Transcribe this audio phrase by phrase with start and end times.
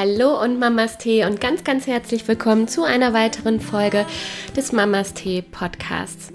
[0.00, 4.06] Hallo und Mamas Tee und ganz, ganz herzlich willkommen zu einer weiteren Folge
[4.56, 6.32] des Mamas Tee Podcasts.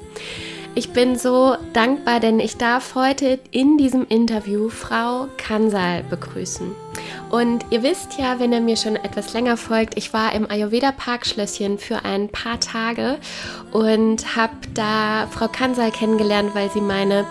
[0.75, 6.75] Ich bin so dankbar, denn ich darf heute in diesem Interview Frau Kansal begrüßen.
[7.29, 10.91] Und ihr wisst ja, wenn ihr mir schon etwas länger folgt, ich war im Ayurveda
[10.91, 13.17] Parkschlösschen für ein paar Tage
[13.71, 17.25] und habe da Frau Kansal kennengelernt, weil sie meine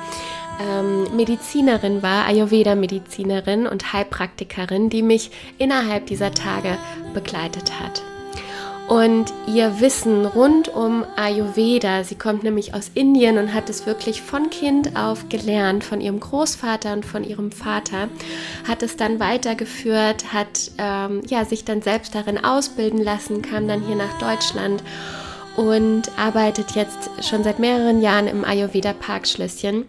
[0.63, 6.79] ähm, Medizinerin war, Ayurveda-Medizinerin und Heilpraktikerin, die mich innerhalb dieser Tage
[7.15, 8.03] begleitet hat.
[8.89, 14.21] Und ihr Wissen rund um Ayurveda, sie kommt nämlich aus Indien und hat es wirklich
[14.21, 18.09] von Kind auf gelernt, von ihrem Großvater und von ihrem Vater,
[18.69, 23.87] hat es dann weitergeführt, hat ähm, ja, sich dann selbst darin ausbilden lassen, kam dann
[23.87, 24.83] hier nach Deutschland
[25.57, 29.85] und arbeitet jetzt schon seit mehreren Jahren im Ayurveda Parkschlösschen.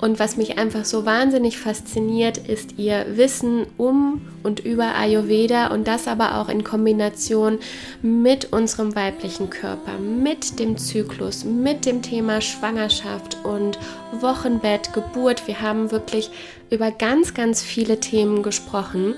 [0.00, 5.88] Und was mich einfach so wahnsinnig fasziniert, ist ihr Wissen um und über Ayurveda und
[5.88, 7.58] das aber auch in Kombination
[8.00, 13.78] mit unserem weiblichen Körper, mit dem Zyklus, mit dem Thema Schwangerschaft und
[14.20, 15.46] Wochenbett, Geburt.
[15.48, 16.30] Wir haben wirklich
[16.70, 19.14] über ganz, ganz viele Themen gesprochen.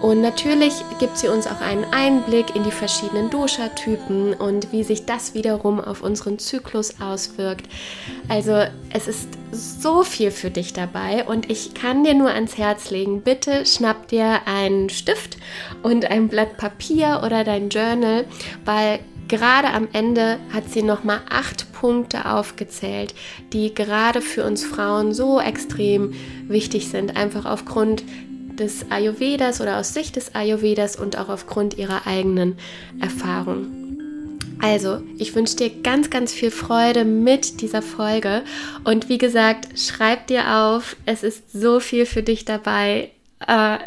[0.00, 5.06] Und natürlich gibt sie uns auch einen Einblick in die verschiedenen Dosha-Typen und wie sich
[5.06, 7.66] das wiederum auf unseren Zyklus auswirkt.
[8.28, 8.62] Also
[8.92, 13.22] es ist so viel für dich dabei und ich kann dir nur ans Herz legen,
[13.22, 15.36] bitte schnapp dir einen Stift
[15.82, 18.24] und ein Blatt Papier oder dein Journal,
[18.64, 23.14] weil gerade am Ende hat sie nochmal acht Punkte aufgezählt,
[23.52, 26.14] die gerade für uns Frauen so extrem
[26.48, 28.02] wichtig sind, einfach aufgrund
[28.58, 32.58] des Ayurvedas oder aus Sicht des Ayurvedas und auch aufgrund ihrer eigenen
[33.00, 33.66] Erfahrung.
[34.60, 38.42] Also, ich wünsche dir ganz, ganz viel Freude mit dieser Folge.
[38.82, 43.12] Und wie gesagt, schreib dir auf, es ist so viel für dich dabei.
[43.46, 43.78] Äh,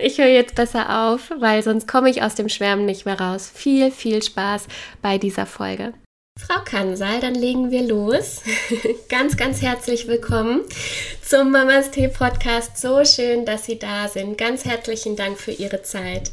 [0.00, 3.50] ich höre jetzt besser auf, weil sonst komme ich aus dem Schwärmen nicht mehr raus.
[3.52, 4.66] Viel, viel Spaß
[5.02, 5.92] bei dieser Folge.
[6.38, 8.42] Frau Kansal, dann legen wir los.
[9.08, 10.62] ganz, ganz herzlich willkommen
[11.20, 12.78] zum Mamas Tee Podcast.
[12.78, 14.38] So schön, dass Sie da sind.
[14.38, 16.30] Ganz herzlichen Dank für Ihre Zeit.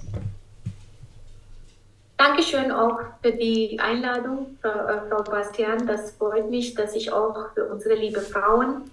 [2.18, 5.88] Dankeschön auch für die Einladung, Frau, äh, Bastian.
[5.88, 8.90] Das freut mich, dass ich auch für unsere liebe Frauen,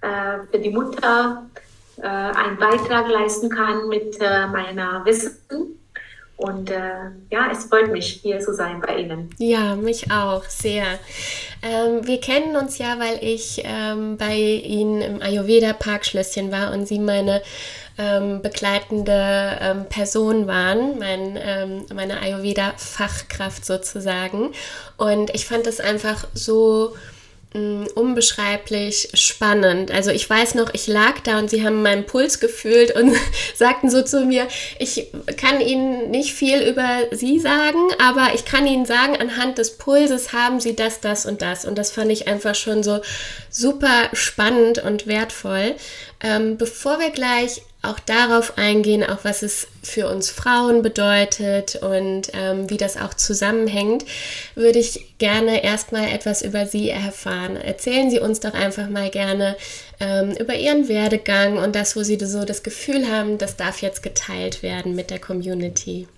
[0.00, 1.46] äh, für die Mutter
[1.98, 5.76] äh, einen Beitrag leisten kann mit äh, meiner Wissen
[6.36, 9.30] und äh, ja, es freut mich, hier zu sein bei Ihnen.
[9.38, 10.84] Ja, mich auch sehr.
[11.62, 16.86] Ähm, wir kennen uns ja, weil ich ähm, bei Ihnen im Ayurveda Parkschlösschen war und
[16.86, 17.42] Sie meine
[17.96, 24.50] ähm, begleitende ähm, Person waren, mein, ähm, meine Ayurveda-Fachkraft sozusagen.
[24.98, 26.94] Und ich fand es einfach so
[27.56, 29.90] Mm, unbeschreiblich spannend.
[29.90, 33.16] Also ich weiß noch, ich lag da und sie haben meinen Puls gefühlt und
[33.54, 34.46] sagten so zu mir,
[34.78, 35.08] ich
[35.38, 40.34] kann Ihnen nicht viel über Sie sagen, aber ich kann Ihnen sagen, anhand des Pulses
[40.34, 41.64] haben Sie das, das und das.
[41.64, 43.00] Und das fand ich einfach schon so
[43.48, 45.76] super spannend und wertvoll.
[46.20, 52.30] Ähm, bevor wir gleich auch darauf eingehen, auch was es für uns Frauen bedeutet und
[52.34, 54.04] ähm, wie das auch zusammenhängt,
[54.54, 57.56] würde ich gerne erstmal etwas über Sie erfahren.
[57.56, 59.56] Erzählen Sie uns doch einfach mal gerne
[60.00, 64.02] ähm, über Ihren Werdegang und das, wo Sie so das Gefühl haben, das darf jetzt
[64.02, 66.08] geteilt werden mit der Community.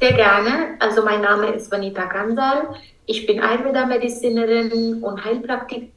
[0.00, 0.76] Sehr gerne.
[0.80, 2.74] Also mein Name ist Vanita Kansal.
[3.06, 5.93] Ich bin Ayurveda-Medizinerin und Heilpraktikerin.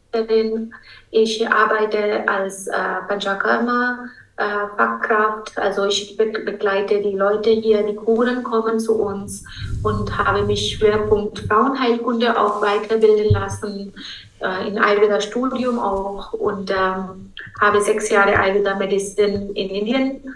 [1.11, 2.73] Ich arbeite als äh,
[3.07, 4.43] Panchakarma äh,
[4.77, 5.57] Fachkraft.
[5.57, 9.43] Also ich be begleite die Leute hier, die Kuren kommen zu uns
[9.83, 13.93] und habe mich Schwerpunkt Frauenheilkunde auch weiterbilden lassen,
[14.39, 20.35] äh, in Ayurveda Studium auch und ähm, habe sechs Jahre Ayurveda Medicine in Indien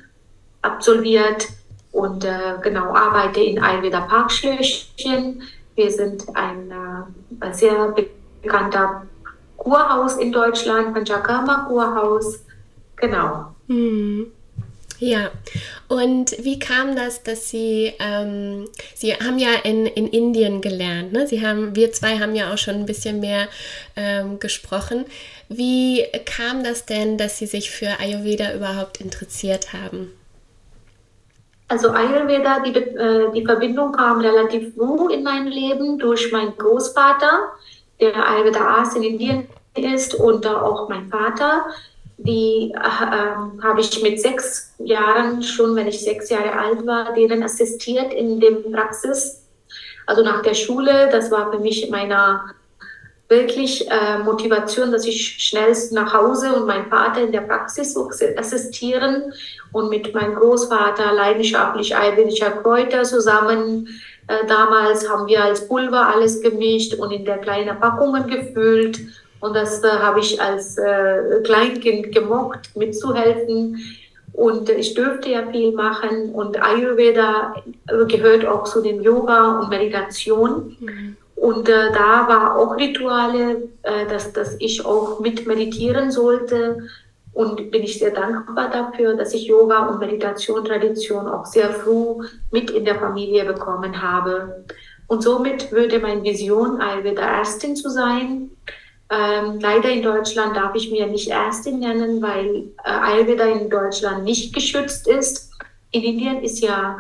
[0.62, 1.48] absolviert
[1.92, 5.42] und äh, genau arbeite in Ayurveda Parkschlösschen
[5.76, 6.72] wir sind ein
[7.42, 7.96] äh, sehr
[8.42, 9.08] bekannter
[9.62, 12.40] Kurhaus in Deutschland, Panchakarma Kurhaus.
[12.96, 13.46] Genau.
[13.68, 14.32] Hm.
[14.98, 15.32] Ja,
[15.88, 21.26] und wie kam das, dass Sie, ähm, Sie haben ja in, in Indien gelernt, ne?
[21.26, 23.48] Sie haben, wir zwei haben ja auch schon ein bisschen mehr
[23.96, 25.06] ähm, gesprochen.
[25.50, 30.12] Wie kam das denn, dass Sie sich für Ayurveda überhaupt interessiert haben?
[31.68, 37.54] Also Ayurveda, die, äh, die Verbindung kam relativ früh in mein Leben durch meinen Großvater,
[38.02, 41.66] der Ayurveda Arzt in Indien ist und auch mein Vater.
[42.18, 47.42] Die äh, habe ich mit sechs Jahren, schon wenn ich sechs Jahre alt war, denen
[47.42, 49.44] assistiert in dem Praxis.
[50.06, 52.54] Also nach der Schule, das war für mich meiner
[53.32, 57.96] wirklich äh, Motivation, dass ich schnellst nach Hause und meinen Vater in der Praxis
[58.36, 59.34] assistieren
[59.72, 63.88] und mit meinem Großvater leidenschaftlich ayurvedischer Kräuter zusammen.
[64.28, 69.00] Äh, damals haben wir als Pulver alles gemischt und in der kleinen Packungen gefüllt.
[69.40, 73.80] Und das äh, habe ich als äh, Kleinkind gemocht, mitzuhelfen.
[74.34, 76.32] Und ich dürfte ja viel machen.
[76.34, 77.56] Und Ayurveda
[78.08, 80.78] gehört auch zu dem Yoga und Meditation.
[80.80, 81.18] Mhm.
[81.36, 86.88] Und äh, da war auch Rituale, äh, dass, dass ich auch mit meditieren sollte.
[87.34, 92.28] Und bin ich sehr dankbar dafür, dass ich Yoga und Meditation, Tradition auch sehr früh
[92.52, 94.66] mit in der Familie bekommen habe.
[95.08, 98.52] Und somit würde meine Vision, Ayurveda Ärztin zu sein.
[99.10, 104.24] Ähm, leider in Deutschland darf ich mir nicht Ärztin nennen, weil äh, Ayurveda in Deutschland
[104.24, 105.52] nicht geschützt ist.
[105.92, 106.98] In Indien ist ja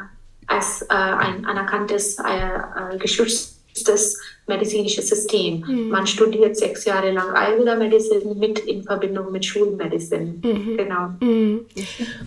[0.48, 5.63] als äh, ein anerkanntes äh, äh geschütztes medizinische System.
[5.67, 5.89] Mhm.
[5.89, 10.41] Man studiert sechs Jahre lang Ayurveda Medizin mit in Verbindung mit Schulmedizin.
[10.43, 10.77] Mhm.
[10.77, 11.09] Genau.
[11.19, 11.65] Mhm.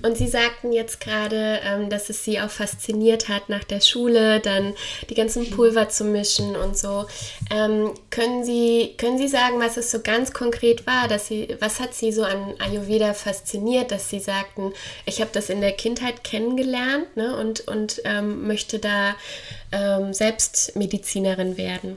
[0.03, 4.41] Und Sie sagten jetzt gerade, ähm, dass es Sie auch fasziniert hat, nach der Schule
[4.41, 4.75] dann
[5.11, 7.07] die ganzen Pulver zu mischen und so.
[7.51, 11.81] Ähm, können Sie können Sie sagen, was es so ganz konkret war, dass Sie, was
[11.81, 14.73] hat Sie so an Ayurveda fasziniert, dass Sie sagten,
[15.05, 19.15] ich habe das in der Kindheit kennengelernt ne, und und ähm, möchte da
[19.75, 21.97] ähm, selbst Medizinerin werden?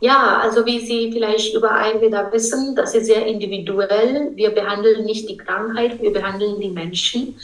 [0.00, 4.32] Ja, also wie Sie vielleicht über Ayurveda wissen, das ist sehr individuell.
[4.34, 7.36] Wir behandeln nicht die Krankheit, wir behandeln die Menschen.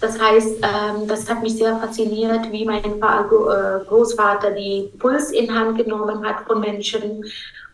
[0.00, 5.52] Das heißt, ähm, das hat mich sehr fasziniert, wie mein äh, Großvater die Puls in
[5.52, 7.24] Hand genommen hat von Menschen.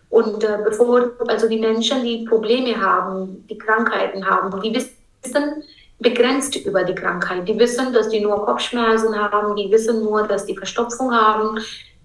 [0.08, 5.62] Und äh, bevor, also die Menschen, die Probleme haben, die Krankheiten haben, die wissen
[6.02, 7.48] begrenzt über die Krankheit.
[7.48, 11.58] Die wissen, dass die nur Kopfschmerzen haben, die wissen nur, dass die Verstopfung haben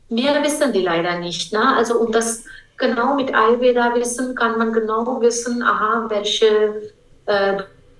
[0.09, 1.51] Mehr wissen die leider nicht.
[1.51, 1.75] Ne?
[1.75, 2.43] Also um das
[2.77, 6.91] genau mit Ayurveda wissen, kann man genau wissen, aha, welche
[7.25, 7.57] äh,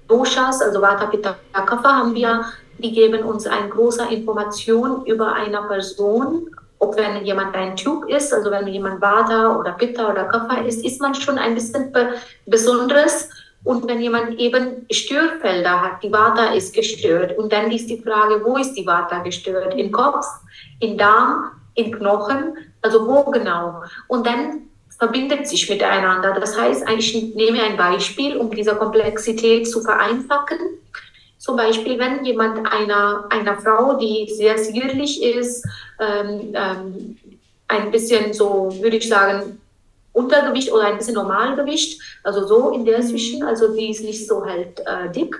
[0.07, 2.45] Doshas, also Vata, Pitta, Kapha haben wir,
[2.77, 6.49] die geben uns eine große Information über eine Person,
[6.79, 10.85] ob wenn jemand ein Typ ist, also wenn jemand Vata oder Pitta oder Kapha ist,
[10.85, 12.13] ist man schon ein bisschen be
[12.45, 13.29] Besonderes.
[13.67, 18.41] Und wenn jemand eben Störfelder hat, die Vata ist gestört, und dann ist die Frage,
[18.45, 19.73] wo ist die Vata gestört?
[19.77, 20.25] Im Kopf,
[20.79, 23.81] im Darm in Knochen, also wo genau.
[24.07, 26.39] Und dann verbindet sich miteinander.
[26.39, 30.59] Das heißt, ich nehme ein Beispiel, um diese Komplexität zu vereinfachen.
[31.37, 35.67] Zum Beispiel, wenn jemand einer, einer Frau, die sehr zierlich ist,
[35.99, 37.17] ähm, ähm,
[37.67, 39.59] ein bisschen so, würde ich sagen,
[40.17, 44.45] Untergewicht oder ein bisschen Normalgewicht, also so in der Zwischen, also die ist nicht so
[44.45, 45.39] halt äh, dick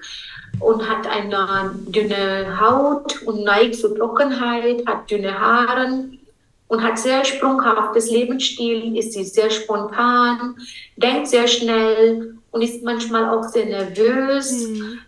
[0.60, 6.10] und hat eine dünne Haut und neigt zu Trockenheit, hat dünne Haare,
[6.68, 10.56] und hat sehr sprunghaftes Lebensstil, ist sie sehr spontan,
[10.98, 14.68] denkt sehr schnell und ist manchmal auch sehr nervös.
[14.68, 15.00] Mhm.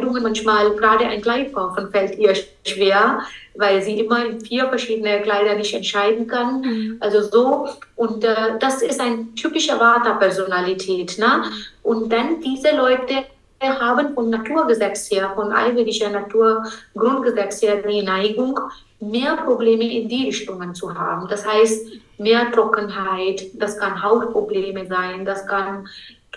[0.00, 2.34] Entscheidungen manchmal, gerade ein Kleid kaufen, fällt ihr
[2.66, 3.20] schwer,
[3.54, 6.62] weil sie immer in vier verschiedene Kleider nicht entscheiden kann.
[6.62, 6.96] Mhm.
[7.00, 7.68] Also so.
[7.96, 11.18] Und äh, das ist ein typischer Vata-Personalität.
[11.18, 11.44] Ne?
[11.82, 13.24] Und dann diese Leute
[13.62, 18.58] haben von Naturgesetz her, von ayurvedischer Naturgrundgesetz her die Neigung,
[19.00, 21.28] mehr Probleme in die Richtungen zu haben.
[21.28, 21.86] Das heißt,
[22.18, 25.86] mehr Trockenheit, das kann Hautprobleme sein, das kann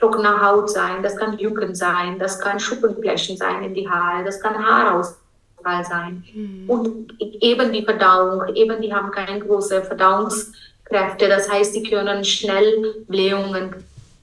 [0.03, 4.39] trockene Haut sein, das kann Jucken sein, das kann Schuppenflächen sein in die Haare, das
[4.41, 6.24] kann Haarausfall sein.
[6.33, 6.69] Mhm.
[6.69, 13.05] Und eben die Verdauung, eben die haben keine große Verdauungskräfte, das heißt, die können schnell
[13.07, 13.75] Blähungen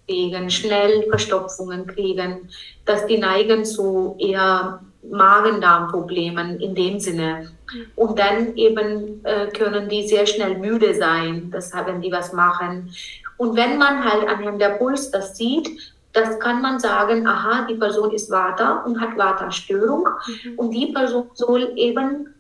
[0.06, 2.50] kriegen, schnell Verstopfungen kriegen,
[2.84, 7.52] dass die neigen zu eher Magen-Darm-Problemen in dem Sinne.
[7.94, 12.92] Und dann eben äh, können die sehr schnell müde sein, das, wenn die was machen.
[13.40, 17.75] Und wenn man halt anhand der Puls das sieht, das kann man sagen, aha, die
[17.75, 20.06] Person ist Vata und hat Vata-Störung.
[20.26, 20.59] Mhm.
[20.59, 22.35] Und die Person soll eben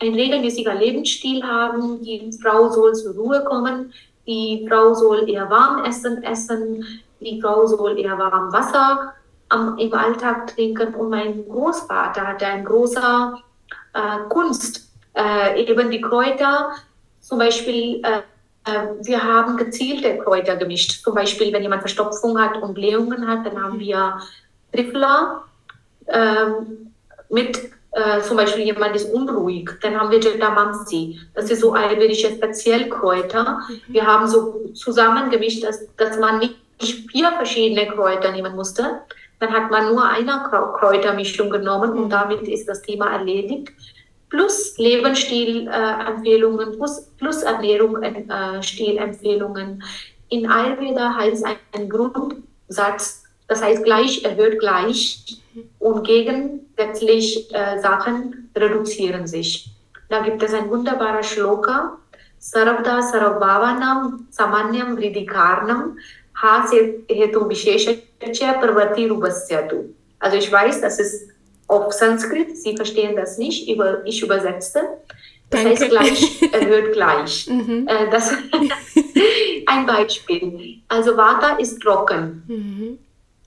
[0.00, 2.02] ein regelmäßiger Lebensstil haben.
[2.02, 3.92] Die Frau soll zur Ruhe kommen.
[4.26, 6.84] Die Frau soll eher warm essen, essen.
[7.20, 9.14] Die Frau soll eher warm Wasser
[9.50, 10.96] am, im Alltag trinken.
[10.96, 13.40] Und mein Großvater hatte ein großer
[13.92, 16.72] äh, Kunst, äh, eben die Kräuter,
[17.20, 18.22] zum Beispiel, äh,
[19.02, 21.02] wir haben gezielte Kräuter gemischt.
[21.02, 24.20] Zum Beispiel, wenn jemand Verstopfung hat und Blähungen hat, dann haben wir
[24.72, 25.44] Trifla
[26.08, 26.92] ähm,
[27.30, 31.18] mit äh, zum Beispiel jemand ist unruhig, dann haben wir Jetamansi.
[31.34, 33.60] Das ist so ayurvedische Speziellkräuter.
[33.68, 33.80] Mhm.
[33.88, 39.00] Wir haben so zusammengemischt, dass, dass man nicht vier verschiedene Kräuter nehmen musste,
[39.40, 40.44] dann hat man nur eine
[40.78, 43.72] Kräutermischung genommen und damit ist das Thema erledigt.
[44.30, 49.82] Plus Lebensstilempfehlungen, plus, plus Ernährungsstilempfehlungen.
[50.28, 55.42] In Ayurveda heißt ein Grundsatz, das heißt gleich erhöht gleich
[55.80, 59.68] und gegensätzlich äh, Sachen reduzieren sich.
[60.08, 61.98] Da gibt es ein wunderbarer Shloka,
[62.38, 65.98] Sarvda Sarvbhavanam Samanyam Vridikarnam
[66.34, 69.92] Hasya Hetu Visheshacha Parvati Rubasyatu.
[70.20, 71.30] Also ich weiß, das ist
[71.70, 74.80] auf Sanskrit, Sie verstehen das nicht, ich übersetze.
[75.50, 75.80] Das Danke.
[75.80, 77.48] heißt gleich erhöht gleich.
[77.48, 77.86] Mhm.
[77.88, 78.32] Äh, das
[79.66, 80.78] ein Beispiel.
[80.88, 82.42] Also Vata ist trocken.
[82.46, 82.98] Mhm.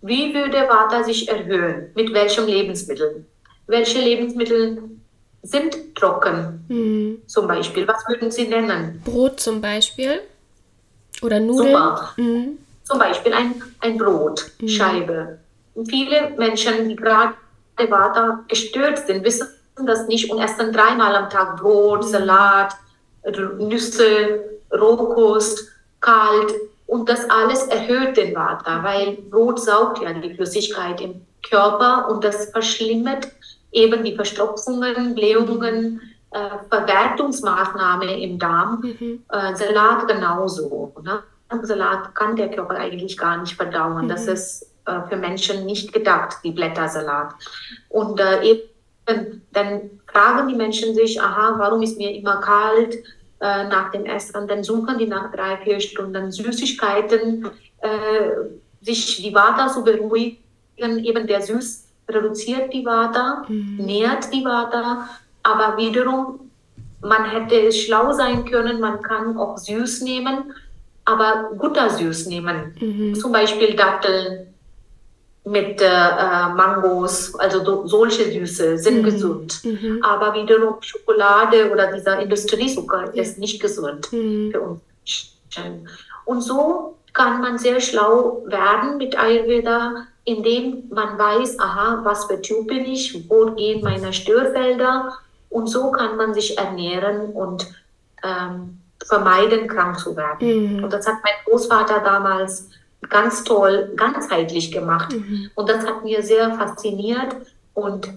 [0.01, 1.91] Wie würde Vata sich erhöhen?
[1.95, 3.25] Mit welchem Lebensmittel?
[3.67, 4.83] Welche Lebensmittel
[5.43, 6.65] sind trocken?
[6.67, 7.21] Mhm.
[7.25, 7.87] Zum Beispiel.
[7.87, 9.01] Was würden Sie nennen?
[9.05, 10.21] Brot zum Beispiel.
[11.21, 11.69] Oder Nudeln.
[11.69, 12.13] Super.
[12.17, 12.57] Mhm.
[12.83, 14.67] Zum Beispiel ein, ein Brot, mhm.
[14.67, 15.39] Scheibe.
[15.87, 17.33] Viele Menschen, die gerade
[17.77, 19.47] Vata gestört sind, wissen
[19.85, 22.07] das nicht und essen dreimal am Tag Brot, mhm.
[22.07, 22.75] Salat,
[23.57, 25.67] Nüsse, Rohkost,
[25.99, 26.53] kalt.
[26.85, 32.23] Und das alles erhöht den Vata, weil Brot saugt ja die Flüssigkeit im Körper und
[32.23, 33.27] das verschlimmert
[33.71, 36.01] eben die Verstopfungen, Blähungen,
[36.31, 38.81] äh, Verwertungsmaßnahmen im Darm.
[38.81, 39.23] Mhm.
[39.29, 40.93] Äh, Salat genauso.
[41.03, 41.23] Ne?
[41.61, 44.05] Salat kann der Körper eigentlich gar nicht verdauen.
[44.05, 44.09] Mhm.
[44.09, 47.33] Das ist äh, für Menschen nicht gedacht, die Blättersalat.
[47.89, 48.61] Und äh, eben
[49.51, 52.95] dann fragen die Menschen sich, aha, warum ist mir immer kalt
[53.39, 54.47] äh, nach dem Essen?
[54.47, 57.45] Dann suchen die nach drei, vier Stunden Süßigkeiten,
[57.81, 58.29] äh,
[58.81, 60.37] sich die Vata zu beruhigen.
[60.77, 63.77] Eben der Süß reduziert die Vata, mhm.
[63.77, 65.09] nährt die Vata,
[65.43, 66.39] aber wiederum,
[67.01, 70.53] man hätte schlau sein können, man kann auch süß nehmen,
[71.05, 72.75] aber guter süß nehmen.
[72.79, 73.15] Mhm.
[73.15, 74.52] Zum Beispiel Datteln,
[75.45, 79.03] mit äh, Mangos, also solche Süße sind mhm.
[79.03, 79.61] gesund.
[79.65, 79.99] Mhm.
[80.01, 83.21] Aber wiederum Schokolade oder dieser Industriezucker ja.
[83.21, 84.51] ist nicht gesund mhm.
[84.51, 84.81] für uns.
[86.25, 92.41] Und so kann man sehr schlau werden mit Ayurveda, indem man weiß, aha, was für
[92.41, 95.13] Typ bin ich, wo gehen meine Störfelder.
[95.49, 97.67] Und so kann man sich ernähren und
[98.23, 100.77] ähm, vermeiden, krank zu werden.
[100.77, 100.83] Mhm.
[100.85, 102.69] Und das hat mein Großvater damals
[103.09, 105.13] ganz toll, ganzheitlich gemacht.
[105.13, 105.49] Mhm.
[105.55, 107.35] Und das hat mir sehr fasziniert
[107.73, 108.09] und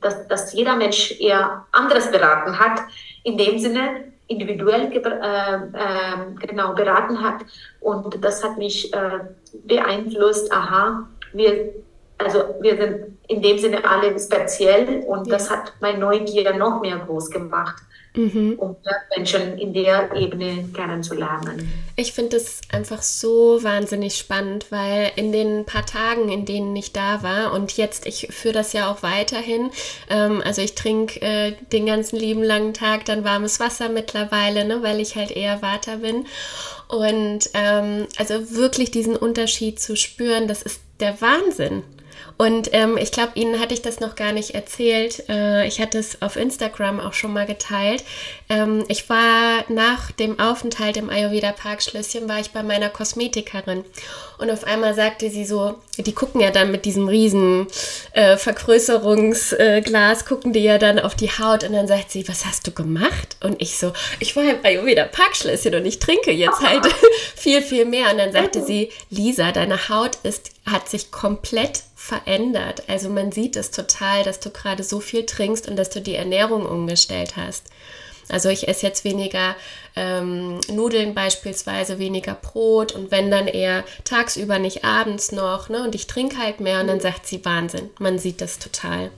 [0.00, 2.80] dass, dass jeder Mensch eher anderes beraten hat,
[3.24, 7.44] in dem Sinne individuell äh, äh, genau beraten hat.
[7.80, 9.20] Und das hat mich äh,
[9.64, 11.74] beeinflusst, aha, wir,
[12.18, 15.34] also wir sind in dem Sinne alle speziell und ja.
[15.34, 17.82] das hat mein Neugier noch mehr groß gemacht
[18.16, 18.54] mhm.
[18.58, 18.76] um
[19.16, 21.70] Menschen in der Ebene kennenzulernen.
[21.96, 26.92] Ich finde es einfach so wahnsinnig spannend, weil in den paar Tagen, in denen ich
[26.92, 29.70] da war und jetzt, ich führe das ja auch weiterhin,
[30.10, 34.82] ähm, also ich trinke äh, den ganzen lieben langen Tag dann warmes Wasser mittlerweile, ne,
[34.82, 36.26] weil ich halt eher Water bin.
[36.88, 41.82] Und ähm, also wirklich diesen Unterschied zu spüren, das ist der Wahnsinn.
[42.38, 45.26] Und ähm, ich glaube, Ihnen hatte ich das noch gar nicht erzählt.
[45.28, 48.04] Äh, ich hatte es auf Instagram auch schon mal geteilt.
[48.50, 53.84] Ähm, ich war nach dem Aufenthalt im Ayurveda Parkschlösschen, war ich bei meiner Kosmetikerin.
[54.36, 57.68] Und auf einmal sagte sie so, die gucken ja dann mit diesem riesen
[58.12, 61.64] äh, Vergrößerungsglas, äh, gucken die ja dann auf die Haut.
[61.64, 63.38] Und dann sagt sie, was hast du gemacht?
[63.42, 66.84] Und ich so, ich war im Ayurveda Parkschlösschen und ich trinke jetzt halt
[67.34, 68.10] viel, viel mehr.
[68.10, 72.84] Und dann sagte sie, Lisa, deine Haut ist, hat sich komplett verändert.
[72.86, 76.14] Also man sieht es total, dass du gerade so viel trinkst und dass du die
[76.14, 77.64] Ernährung umgestellt hast.
[78.28, 79.56] Also ich esse jetzt weniger
[79.96, 85.68] ähm, Nudeln beispielsweise, weniger Brot und wenn dann eher tagsüber, nicht abends noch.
[85.68, 85.82] Ne?
[85.82, 87.90] Und ich trinke halt mehr und dann sagt sie Wahnsinn.
[87.98, 89.10] Man sieht das total.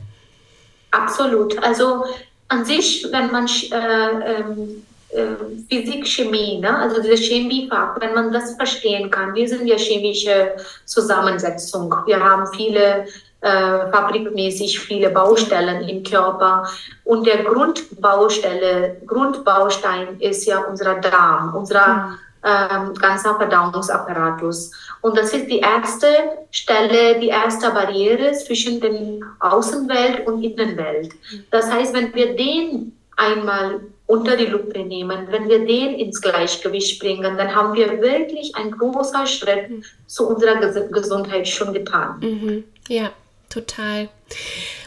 [0.91, 1.63] Absolut.
[1.63, 2.05] Also
[2.49, 6.79] an sich, wenn man äh, ähm, äh, Physik, Chemie, ne?
[6.79, 9.35] also diese Chemiefach, wenn man das verstehen kann.
[9.35, 11.95] Wir sind ja chemische Zusammensetzung.
[12.07, 13.07] Wir haben viele
[13.41, 16.69] äh, fabrikmäßig viele Baustellen im Körper.
[17.05, 24.73] Und der Grundbaustelle, Grundbaustein ist ja unser Darm, unser ähm, ganzer Verdauungsapparatus.
[25.01, 26.09] Und das ist die erste
[26.51, 28.93] Stelle, die erste Barriere zwischen der
[29.41, 31.13] Außenwelt und Innenwelt.
[31.51, 36.99] Das heißt, wenn wir den einmal unter die Lupe nehmen, wenn wir den ins Gleichgewicht
[36.99, 39.85] bringen, dann haben wir wirklich einen großen Schritt mhm.
[40.07, 40.57] zu unserer
[40.89, 42.19] Gesundheit schon getan.
[42.21, 42.65] Mhm.
[42.89, 43.13] Ja,
[43.51, 44.09] total.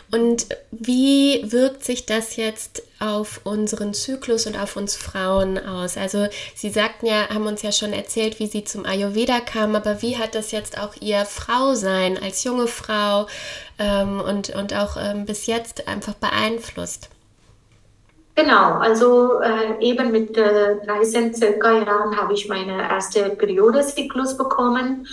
[0.09, 5.97] Und wie wirkt sich das jetzt auf unseren Zyklus und auf uns Frauen aus?
[5.97, 10.01] Also Sie sagten ja, haben uns ja schon erzählt, wie Sie zum Ayurveda kamen, aber
[10.01, 13.27] wie hat das jetzt auch Ihr Frausein als junge Frau
[13.77, 17.10] ähm, und, und auch ähm, bis jetzt einfach beeinflusst?
[18.41, 25.07] Genau, also äh, eben mit äh, 13 circa Jahren habe ich meine erste Periodenzyklus bekommen.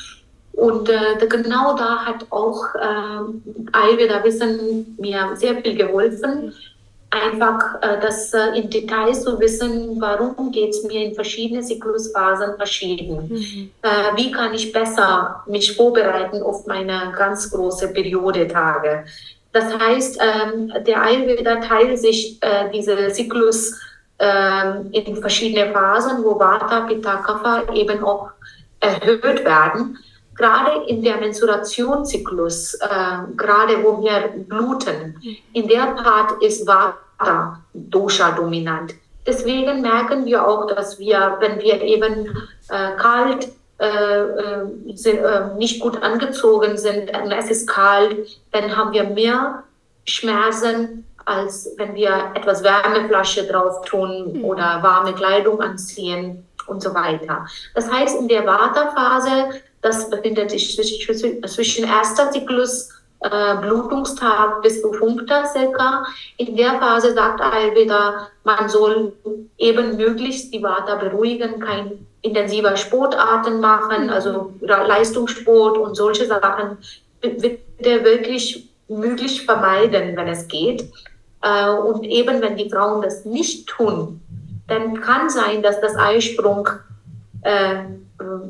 [0.52, 6.54] Und äh, genau da hat auch äh, Ayurveda Wissen mir sehr viel geholfen.
[7.11, 12.56] Einfach äh, das äh, in Details zu wissen, warum geht es mir in verschiedenen Zyklusphasen
[12.56, 13.28] verschieden.
[13.28, 13.70] Mhm.
[13.82, 19.04] Äh, wie kann ich besser mich vorbereiten auf meine ganz große Periodetage.
[19.58, 23.74] Das heißt, ähm, der Ayurveda teilt sich äh, diese Zyklus
[24.20, 28.30] ähm, in verschiedene Phasen, wo Vata, Pitta, Kapha eben auch
[28.78, 29.98] erhöht werden.
[30.36, 32.86] Gerade in der Menstruationszyklus, äh,
[33.36, 35.16] gerade wo wir bluten,
[35.52, 38.94] in der Part ist Vata Dosha dominant.
[39.26, 42.28] Deswegen merken wir auch, dass wir, wenn wir eben
[42.68, 43.48] äh, kalt
[43.78, 49.62] äh, äh, sind, äh, nicht gut angezogen sind es ist kalt, dann haben wir mehr
[50.04, 54.44] Schmerzen, als wenn wir etwas Wärmeflasche drauf tun mhm.
[54.44, 57.47] oder warme Kleidung anziehen und so weiter.
[57.75, 64.92] Das heißt, in der Vata-Phase, das befindet sich zwischen erster Zyklus äh, Blutungstag bis zu
[64.92, 66.04] fünfter circa.
[66.37, 69.12] In der Phase sagt Ayurveda, man soll
[69.56, 74.10] eben möglichst die Vata beruhigen, kein intensiver Sportarten machen, mhm.
[74.10, 76.78] also Leistungssport und solche Sachen
[77.20, 80.88] er wirklich möglich vermeiden, wenn es geht.
[81.42, 84.20] Äh, und eben wenn die Frauen das nicht tun,
[84.66, 86.68] dann kann sein, dass das Eisprung
[87.42, 87.84] äh,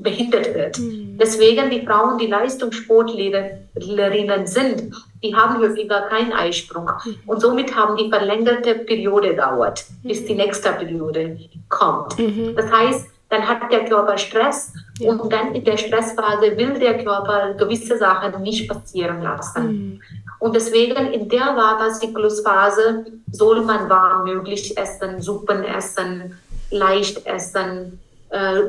[0.02, 0.78] behindert wird.
[0.78, 1.18] Mhm.
[1.20, 6.90] Deswegen die Frauen, die Leistungssportlerinnen sind, die haben häufiger keinen Eisprung.
[7.04, 7.16] Mhm.
[7.26, 12.18] Und somit haben die verlängerte Periode dauert, bis die nächste Periode kommt.
[12.18, 12.54] Mhm.
[12.56, 15.10] Das heißt, dann hat der Körper Stress ja.
[15.10, 19.66] und dann in der Stressphase will der Körper gewisse Sachen nicht passieren lassen.
[19.66, 20.00] Mhm.
[20.38, 26.38] Und deswegen in der Vata-Zyklusphase soll man warm möglich essen, Suppen essen,
[26.70, 27.98] leicht essen,
[28.30, 28.62] äh,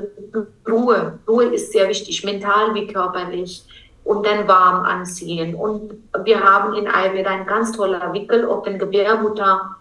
[0.68, 1.20] Ruhe.
[1.28, 3.64] Ruhe ist sehr wichtig, mental wie körperlich.
[4.04, 5.54] Und dann warm anziehen.
[5.54, 9.76] Und wir haben in Ayurveda ein ganz toller Wickel auf den Gebärmutter,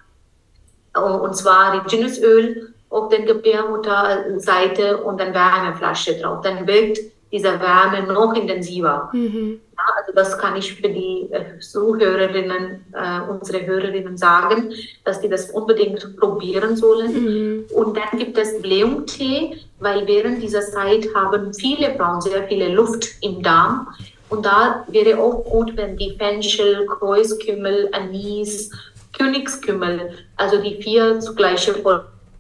[0.94, 6.40] äh, und zwar Reginusöl auf den Gebärmutterseite und dann Wärmeflasche drauf.
[6.42, 6.98] Dann wirkt
[7.30, 9.10] diese Wärme noch intensiver.
[9.12, 9.60] Mhm.
[9.76, 14.72] Ja, also das kann ich für die äh, Zuhörerinnen, äh, unsere Hörerinnen sagen,
[15.04, 17.12] dass die das unbedingt probieren sollen.
[17.12, 17.64] Mhm.
[17.74, 23.06] Und dann gibt es Blähungtee, weil während dieser Zeit haben viele Frauen sehr viele Luft
[23.20, 23.88] im Darm.
[24.30, 28.70] Und da wäre auch gut, wenn die Fenchel, Kreuzkümmel, Anis,
[29.16, 31.74] Königskümmel, also die vier zugleiche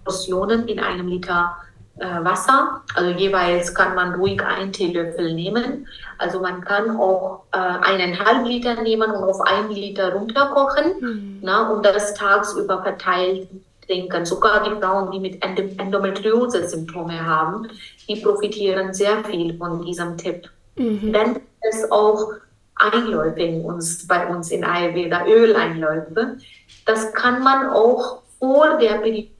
[0.08, 1.54] Portionen in einem Liter
[1.98, 2.80] äh, Wasser.
[2.94, 5.86] Also jeweils kann man ruhig einen Teelöffel nehmen.
[6.16, 11.38] Also man kann auch äh, eineinhalb Liter nehmen und auf ein Liter runterkochen mhm.
[11.42, 13.48] na, und das tagsüber verteilt
[13.86, 14.24] trinken.
[14.24, 17.68] Sogar die Frauen, die mit Endometriose-Symptome haben,
[18.08, 20.48] die profitieren sehr viel von diesem Tipp.
[20.76, 21.12] Mhm.
[21.12, 22.32] Dann ist auch
[22.76, 26.38] Einläufe in uns, bei uns in Ayurveda, Öleinläufe.
[26.86, 29.37] Das kann man auch vor der Periode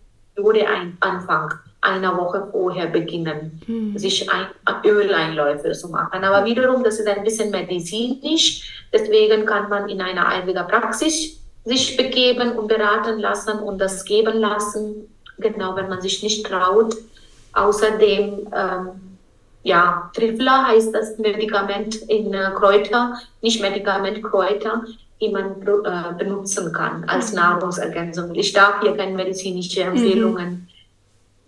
[1.00, 3.96] Anfang einer Woche vorher beginnen, hm.
[3.96, 4.46] sich ein,
[4.84, 6.24] Öleinläufe zu machen.
[6.24, 11.96] Aber wiederum, das ist ein bisschen medizinisch, deswegen kann man in einer Ayurveda Praxis sich
[11.96, 16.96] begeben und beraten lassen und das geben lassen, genau wenn man sich nicht traut.
[17.52, 19.07] Außerdem, ähm,
[19.68, 24.84] ja, Trifla heißt das Medikament in äh, Kräuter, nicht Medikament, Kräuter,
[25.20, 27.40] die man äh, benutzen kann als mhm.
[27.40, 28.34] Nahrungsergänzung.
[28.34, 29.90] Ich darf hier keine medizinische mhm.
[29.90, 30.68] Empfehlungen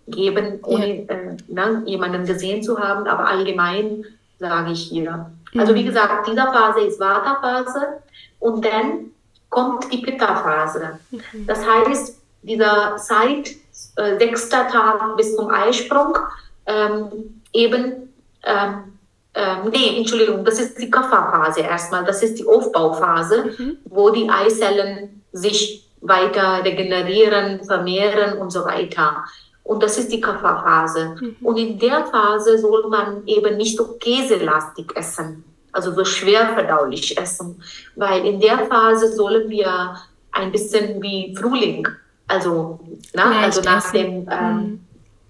[0.06, 0.11] mhm.
[0.12, 1.14] geben, ohne ja.
[1.14, 4.04] äh, ne, jemanden gesehen zu haben, aber allgemein
[4.38, 5.30] sage ich hier.
[5.56, 5.87] Also wie mhm.
[5.87, 8.02] gesagt, diese Phase ist Vata-Phase
[8.38, 9.12] und dann
[9.48, 10.98] kommt die Pitta-Phase.
[11.11, 11.46] Mhm.
[11.46, 13.50] Das heißt, dieser Zeit,
[13.96, 16.18] äh, sechster Tag bis zum Eisprung,
[16.66, 18.10] ähm, eben
[18.44, 18.98] ähm,
[19.35, 22.05] ähm, nee, Entschuldigung, das ist die Kapha-Phase erstmal.
[22.05, 23.79] Das ist die Aufbauphase, mhm.
[23.85, 29.24] wo die Eizellen sich weiter regenerieren, vermehren und so weiter.
[29.62, 31.16] Und das ist die Kapha-Phase.
[31.20, 31.37] Mhm.
[31.42, 37.16] Und in der Phase soll man eben nicht so käselastig essen, also so schwer verdaulich
[37.16, 37.62] essen,
[37.94, 39.96] weil in der Phase sollen wir
[40.33, 41.87] ein bisschen wie Frühling,
[42.26, 42.81] also,
[43.12, 44.81] na, also nach dem ähm,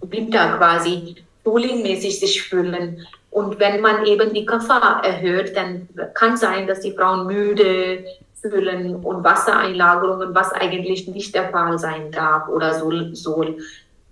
[0.03, 0.13] mhm.
[0.13, 3.07] Winter quasi, frühlingmäßig sich fühlen.
[3.31, 8.05] Und wenn man eben die Gefahr erhöht, dann kann sein, dass die Frauen müde
[8.41, 13.15] fühlen und Wassereinlagerungen, was eigentlich nicht der Fall sein darf oder soll.
[13.15, 13.59] soll.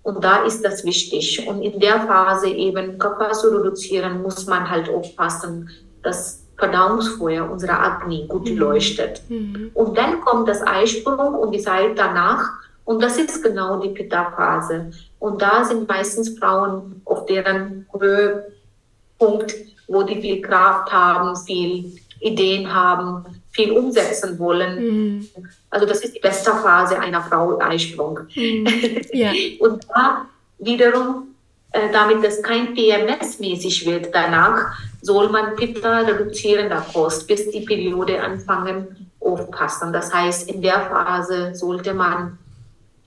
[0.03, 1.45] Und da ist das wichtig.
[1.47, 5.69] Und in der Phase eben Körper zu reduzieren, muss man halt aufpassen,
[6.03, 8.57] dass Verdauungsfeuer unserer Agni gut mhm.
[8.57, 9.21] leuchtet.
[9.29, 9.71] Mhm.
[9.73, 12.49] Und dann kommt das Eisprung und die Zeit danach
[12.89, 14.89] Und das ist genau die Pitta-Phase.
[15.19, 19.55] Und da sind meistens Frauen auf deren Höhepunkt,
[19.87, 24.79] wo die viel Kraft haben, viel Ideen haben, viel umsetzen wollen.
[24.79, 25.27] Mhm.
[25.69, 28.19] Also das ist die beste Phase einer Frau Eisprung.
[28.35, 28.67] Mhm.
[29.13, 29.31] Ja.
[29.59, 30.25] Und da
[30.59, 31.35] wiederum,
[31.71, 38.21] äh, damit das kein PMS-mäßig wird danach, soll man Pitta reduzierender Kost bis die Periode
[38.21, 39.91] anfangen aufpassen.
[39.93, 42.37] Das heißt, in der Phase sollte man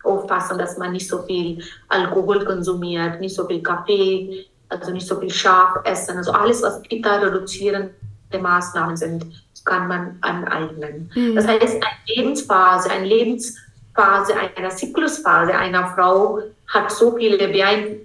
[0.04, 5.18] aufpassen, dass man nicht so viel Alkohol konsumiert, nicht so viel Kaffee, also nicht so
[5.20, 6.16] viel scharf essen.
[6.16, 7.92] Also alles, was Pitta reduzierende
[8.40, 9.26] Maßnahmen sind,
[9.64, 11.10] kann man aneignen.
[11.14, 11.34] Mhm.
[11.34, 17.38] Das heißt, eine Lebensphase, eine Lebensphase einer Zyklusphase einer Frau hat so viele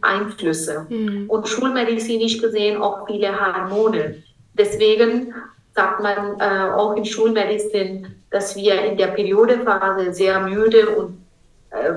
[0.02, 1.30] Einflüsse mhm.
[1.30, 4.24] und schulmedizinisch gesehen auch viele Hormone.
[4.54, 5.34] Deswegen
[5.74, 11.18] sagt man äh, auch in Schulmedizin, dass wir in der Periodephase sehr müde und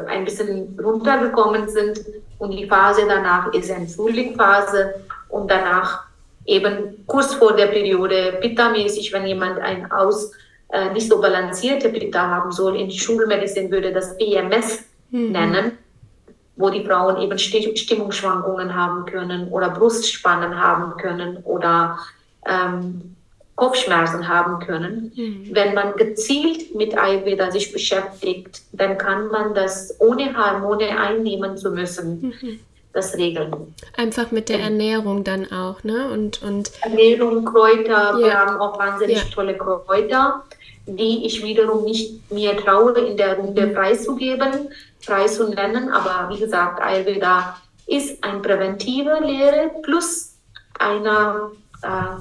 [0.06, 2.00] ein bisschen runtergekommen sind
[2.38, 4.94] und die Phase danach ist eine Frühlingphase
[5.28, 6.04] und danach
[6.44, 10.33] eben kurz vor der Periode Pitta-mäßig, wenn jemand ein aus
[10.72, 15.33] äh, nicht so balancierte Pitta haben soll, in Schulmedizin würde das PMS mhm.
[15.33, 15.78] nennen,
[16.56, 21.98] wo die Frauen eben Stimmungsschwankungen haben können oder Brustspannen haben können oder
[22.46, 23.16] ähm,
[23.61, 25.12] Kopfschmerzen haben können.
[25.14, 25.51] Mhm.
[25.53, 31.70] Wenn man gezielt mit Ayurveda sich beschäftigt, dann kann man das ohne Hormone einnehmen zu
[31.70, 32.23] müssen.
[32.23, 32.61] Mhm.
[32.94, 33.75] Das regeln.
[33.96, 36.11] Einfach mit der Ernährung dann auch, ne?
[36.11, 38.18] Und, und Ernährung, Kräuter, ja.
[38.18, 39.25] wir haben auch wahnsinnig ja.
[39.33, 40.42] tolle Kräuter,
[40.87, 43.75] die ich wiederum nicht mir traue, in der Runde mhm.
[43.75, 44.70] preiszugeben,
[45.07, 45.90] preiszunennen.
[45.90, 50.35] Aber wie gesagt, Ayurveda ist eine präventive Lehre plus
[50.79, 51.51] eine
[51.83, 52.16] äh,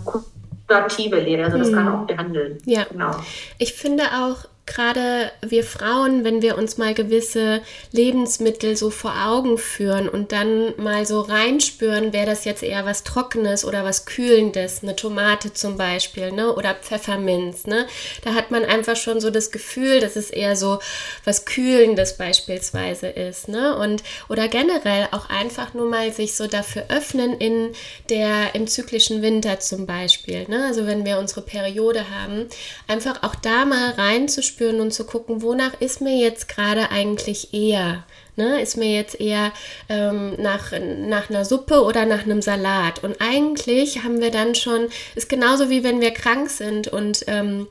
[0.69, 1.75] kurative Lehre, also das mhm.
[1.75, 2.59] kann auch behandeln.
[2.65, 3.11] Ja, genau.
[3.57, 9.57] Ich finde auch, gerade wir Frauen, wenn wir uns mal gewisse Lebensmittel so vor Augen
[9.57, 14.83] führen und dann mal so reinspüren, wäre das jetzt eher was Trockenes oder was Kühlendes,
[14.83, 16.53] eine Tomate zum Beispiel, ne?
[16.53, 17.87] Oder Pfefferminz, ne?
[18.23, 20.79] Da hat man einfach schon so das Gefühl, dass es eher so
[21.25, 23.75] was Kühlendes beispielsweise ist, ne?
[23.75, 27.71] Und oder generell auch einfach nur mal sich so dafür öffnen in
[28.09, 30.65] der im zyklischen Winter zum Beispiel, ne?
[30.67, 32.47] Also wenn wir unsere Periode haben,
[32.87, 37.53] einfach auch da mal reinzuspüren reinzuspüren und zu gucken, wonach ist mir jetzt gerade eigentlich
[37.53, 38.03] eher.
[38.39, 38.61] Ne?
[38.61, 39.51] Ist mir jetzt eher
[39.89, 43.03] ähm, nach, nach einer Suppe oder nach einem Salat.
[43.03, 47.67] Und eigentlich haben wir dann schon, ist genauso wie wenn wir krank sind und ähm,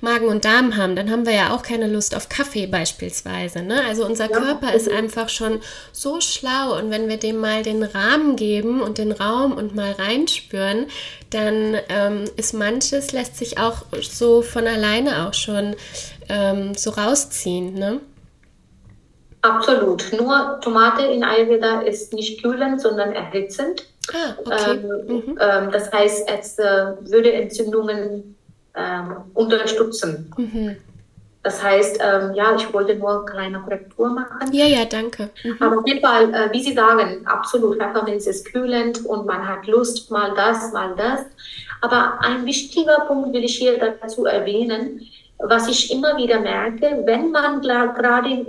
[0.00, 3.62] Magen und Darm haben, dann haben wir ja auch keine Lust auf Kaffee beispielsweise.
[3.62, 3.82] Ne?
[3.84, 4.38] Also unser ja.
[4.38, 8.98] Körper ist einfach schon so schlau und wenn wir dem mal den Rahmen geben und
[8.98, 10.86] den Raum und mal reinspüren,
[11.30, 15.74] dann ähm, ist manches, lässt sich auch so von alleine auch schon
[16.28, 17.74] ähm, so rausziehen.
[17.74, 18.00] Ne?
[19.42, 20.12] Absolut.
[20.18, 23.86] Nur Tomate in Ayurveda ist nicht kühlend, sondern erhitzend.
[24.12, 24.80] Ah, okay.
[24.84, 25.38] Ähm, mhm.
[25.40, 26.64] ähm, das heißt, es äh,
[27.00, 28.36] würde Entzündungen
[28.74, 30.32] ähm, unterstützen.
[30.36, 30.76] Mhm.
[31.42, 34.52] Das heißt, ähm, ja, ich wollte nur eine kleine Korrektur machen.
[34.52, 35.30] Ja, ja, danke.
[35.42, 35.56] Mhm.
[35.60, 39.66] Aber auf jeden Fall, äh, wie Sie sagen, absolut, Pfefferminz ist kühlend und man hat
[39.66, 41.20] Lust, mal das, mal das.
[41.80, 45.00] Aber ein wichtiger Punkt will ich hier dazu erwähnen,
[45.38, 48.46] was ich immer wieder merke, wenn man gerade im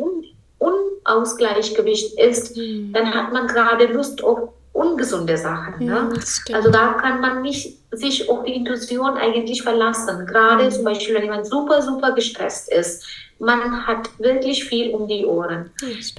[0.63, 2.93] Unausgleichgewicht ist, mhm.
[2.93, 5.85] dann hat man gerade Lust auf ungesunde Sachen.
[5.85, 6.09] Ne?
[6.47, 10.25] Ja, also da kann man nicht sich auf die Intuition eigentlich verlassen.
[10.25, 10.71] Gerade mhm.
[10.71, 13.05] zum Beispiel, wenn jemand super, super gestresst ist,
[13.39, 15.71] man hat wirklich viel um die Ohren.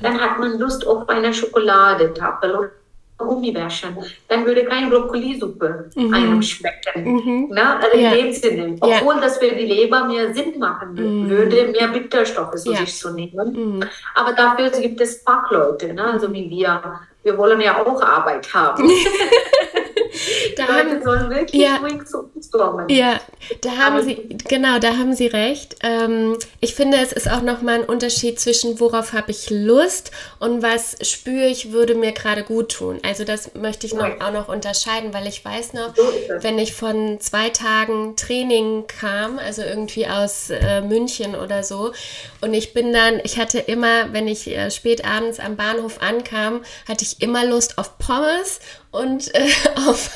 [0.02, 2.70] Dann hat man Lust auf eine Schokoladetafel
[3.16, 3.96] Gummibärchen,
[4.28, 6.14] dann würde kein Brokkolisuppe mhm.
[6.14, 7.04] einem schmecken.
[7.04, 7.48] Mhm.
[7.50, 7.80] Ne?
[7.80, 8.12] Also ja.
[8.12, 8.76] in dem Sinne.
[8.80, 9.20] Obwohl ja.
[9.20, 11.30] das für die Leber mehr Sinn machen mhm.
[11.30, 12.78] würde, mehr Bitterstoffe zu ja.
[12.78, 13.76] sich zu nehmen.
[13.76, 13.84] Mhm.
[14.14, 16.04] Aber dafür gibt es Fachleute, ne?
[16.04, 17.00] also wie wir.
[17.22, 18.86] Wir wollen ja auch Arbeit haben.
[20.56, 22.88] da haben, sollen wirklich ja, ruhig zu uns kommen.
[22.88, 23.20] Ja,
[23.60, 24.16] da haben Sie,
[24.48, 25.76] genau, da haben Sie recht.
[25.82, 30.62] Ähm, ich finde, es ist auch nochmal ein Unterschied zwischen, worauf habe ich Lust und
[30.62, 33.00] was spüre ich, würde mir gerade gut tun.
[33.06, 36.02] Also das möchte ich noch, auch noch unterscheiden, weil ich weiß noch, so
[36.40, 41.92] wenn ich von zwei Tagen Training kam, also irgendwie aus äh, München oder so,
[42.40, 46.62] und ich bin dann, ich hatte immer, wenn ich äh, spät abends am Bahnhof ankam,
[46.86, 48.60] hatte ich immer Lust auf Pommes
[48.94, 49.48] und äh,
[49.88, 50.10] auf,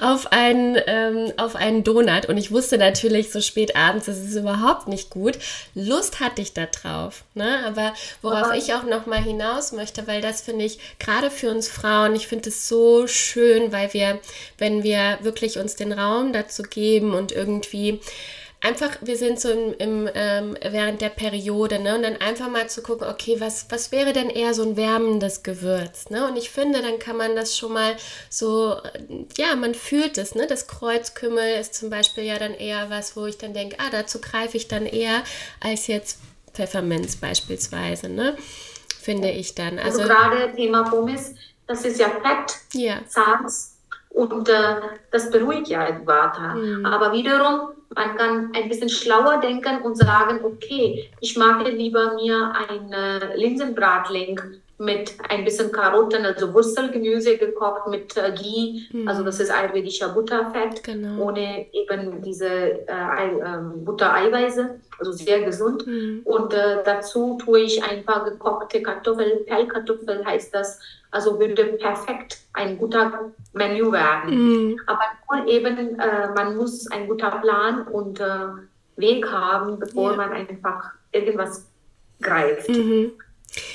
[0.00, 2.26] auf, einen, ähm, auf einen Donut.
[2.26, 5.38] Und ich wusste natürlich so spät abends, das ist überhaupt nicht gut.
[5.74, 7.24] Lust hatte ich da drauf.
[7.34, 7.58] Ne?
[7.66, 11.50] Aber worauf Aber ich auch noch mal hinaus möchte, weil das finde ich gerade für
[11.50, 14.20] uns Frauen, ich finde es so schön, weil wir,
[14.58, 18.00] wenn wir wirklich uns den Raum dazu geben und irgendwie
[18.60, 21.94] einfach, wir sind so im, im ähm, während der Periode, ne?
[21.94, 25.42] Und dann einfach mal zu gucken, okay, was, was wäre denn eher so ein wärmendes
[25.42, 26.26] Gewürz, ne?
[26.28, 27.96] Und ich finde, dann kann man das schon mal
[28.28, 28.76] so,
[29.36, 30.46] ja, man fühlt es, ne?
[30.46, 34.20] Das Kreuzkümmel ist zum Beispiel ja dann eher was, wo ich dann denke, ah, dazu
[34.20, 35.22] greife ich dann eher
[35.60, 36.18] als jetzt
[36.52, 38.36] Pfefferminz beispielsweise, ne?
[39.00, 39.78] Finde ich dann.
[39.78, 41.34] Also, also gerade Thema Pommes,
[41.66, 43.00] das ist ja Fett, ja.
[43.06, 43.76] Salz
[44.10, 44.74] und äh,
[45.10, 46.54] das beruhigt ja den Vata.
[46.54, 46.84] Mhm.
[46.84, 52.52] Aber wiederum, man kann ein bisschen schlauer denken und sagen, okay, ich mag lieber mir
[52.68, 52.90] ein
[53.36, 54.40] Linsenbratling
[54.80, 59.06] mit ein bisschen Karotten, also Wurzelgemüse gekocht mit äh, Ghee, mhm.
[59.06, 61.26] also das ist ayurvedischer Butterfett, genau.
[61.26, 65.86] ohne eben diese äh, äh, Buttereiweiße, also sehr gesund.
[65.86, 66.22] Mhm.
[66.24, 72.78] Und äh, dazu tue ich einfach gekochte Kartoffeln, Pellkartoffeln heißt das, also würde perfekt ein
[72.78, 74.30] guter Menü werden.
[74.30, 74.80] Mhm.
[74.86, 78.24] Aber nur eben, äh, man muss ein guter Plan und äh,
[78.96, 80.16] Weg haben, bevor ja.
[80.16, 81.66] man einfach irgendwas
[82.22, 82.70] greift.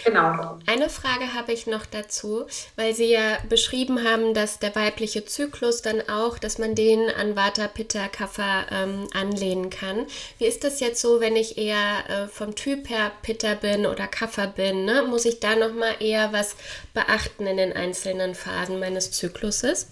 [0.05, 0.57] Genau.
[0.67, 2.45] Eine Frage habe ich noch dazu,
[2.77, 7.35] weil Sie ja beschrieben haben, dass der weibliche Zyklus dann auch, dass man den an
[7.35, 10.05] Vata, Pitta, Kapha ähm, anlehnen kann.
[10.37, 11.75] Wie ist das jetzt so, wenn ich eher
[12.07, 14.85] äh, vom Typ her Pitta bin oder Kapha bin?
[14.85, 15.03] Ne?
[15.09, 16.55] Muss ich da nochmal eher was
[16.93, 19.87] beachten in den einzelnen Phasen meines Zykluses?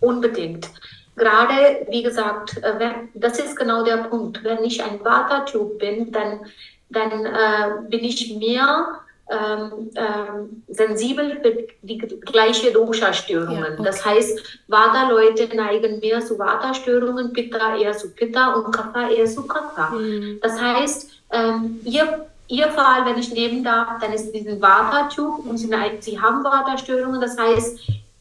[0.00, 0.70] Unbedingt.
[1.16, 4.42] Gerade, wie gesagt, äh, das ist genau der Punkt.
[4.42, 6.46] Wenn ich ein Vata-Typ bin, dann,
[6.88, 9.00] dann äh, bin ich mehr
[9.30, 13.62] ähm, ähm, sensibel für die gleiche Dosha-Störungen.
[13.62, 13.82] Ja, okay.
[13.84, 19.46] Das heißt, Vata-Leute neigen mehr zu Vata-Störungen, Pitta eher zu Pitta und Kapha eher zu
[19.46, 19.90] Kapha.
[19.90, 20.40] Mhm.
[20.42, 25.58] Das heißt, ähm, ihr, ihr Fall, wenn ich nehmen darf, dann ist diesen Vata-Typ und
[25.58, 27.20] sie, sie haben Vata-Störungen.
[27.20, 27.78] Das heißt,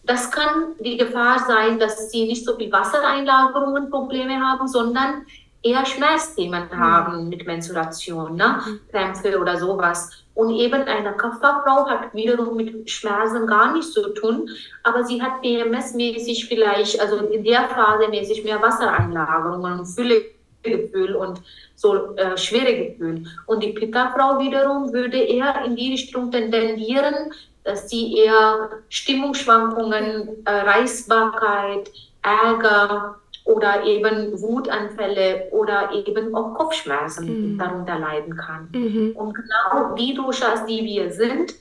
[0.10, 5.26] das kann die Gefahr sein, dass sie nicht so viel Wassereinlagerungen Probleme haben, sondern
[5.62, 6.78] eher Schmerzthemen mhm.
[6.78, 8.62] haben mit Menstruation, ne?
[8.66, 8.80] Mhm.
[8.92, 10.12] Krämpfe oder sowas.
[10.34, 14.50] Und eben eine Kapha-Frau hat wiederum mit Schmerzen gar nichts zu tun,
[14.84, 21.42] aber sie hat PMS-mäßig vielleicht, also in der Phase mäßig mehr Wasseranlagerungen und Füllegefühl und
[21.76, 23.26] so äh, schwere Gefühl.
[23.48, 27.34] Und die Pitta-Frau wiederum würde eher in die Richtung tendieren,
[27.66, 31.92] dass sie eher Stimmungsschwankungen, äh, Reißbarkeit,
[32.22, 33.19] Ärger,
[33.50, 37.58] oder eben Wutanfälle oder eben auch Kopfschmerzen mhm.
[37.58, 38.70] darunter leiden kann.
[38.72, 39.14] Mhm.
[39.16, 41.56] Und genau die Doshas, die wir sind,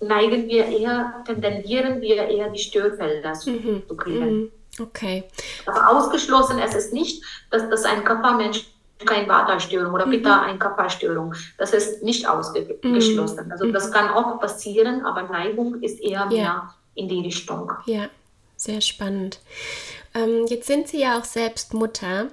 [0.00, 3.82] neigen wir eher, tendieren wir eher die Störfelder mhm.
[3.86, 4.34] zu kriegen.
[4.34, 4.50] Mhm.
[4.80, 5.24] Okay.
[5.66, 8.66] Aber ausgeschlossen ist es nicht, dass das ein Kappa-Mensch
[9.04, 10.48] keine Vata-Störung oder Pitta mhm.
[10.48, 11.34] eine Kappa-Störung.
[11.56, 13.46] Das ist nicht ausgeschlossen.
[13.46, 13.52] Mhm.
[13.52, 16.26] Also das kann auch passieren, aber Neigung ist eher ja.
[16.26, 17.70] mehr in die Richtung.
[17.86, 18.08] Ja,
[18.56, 19.38] sehr spannend.
[20.14, 22.28] Ähm, jetzt sind Sie ja auch selbst Mutter.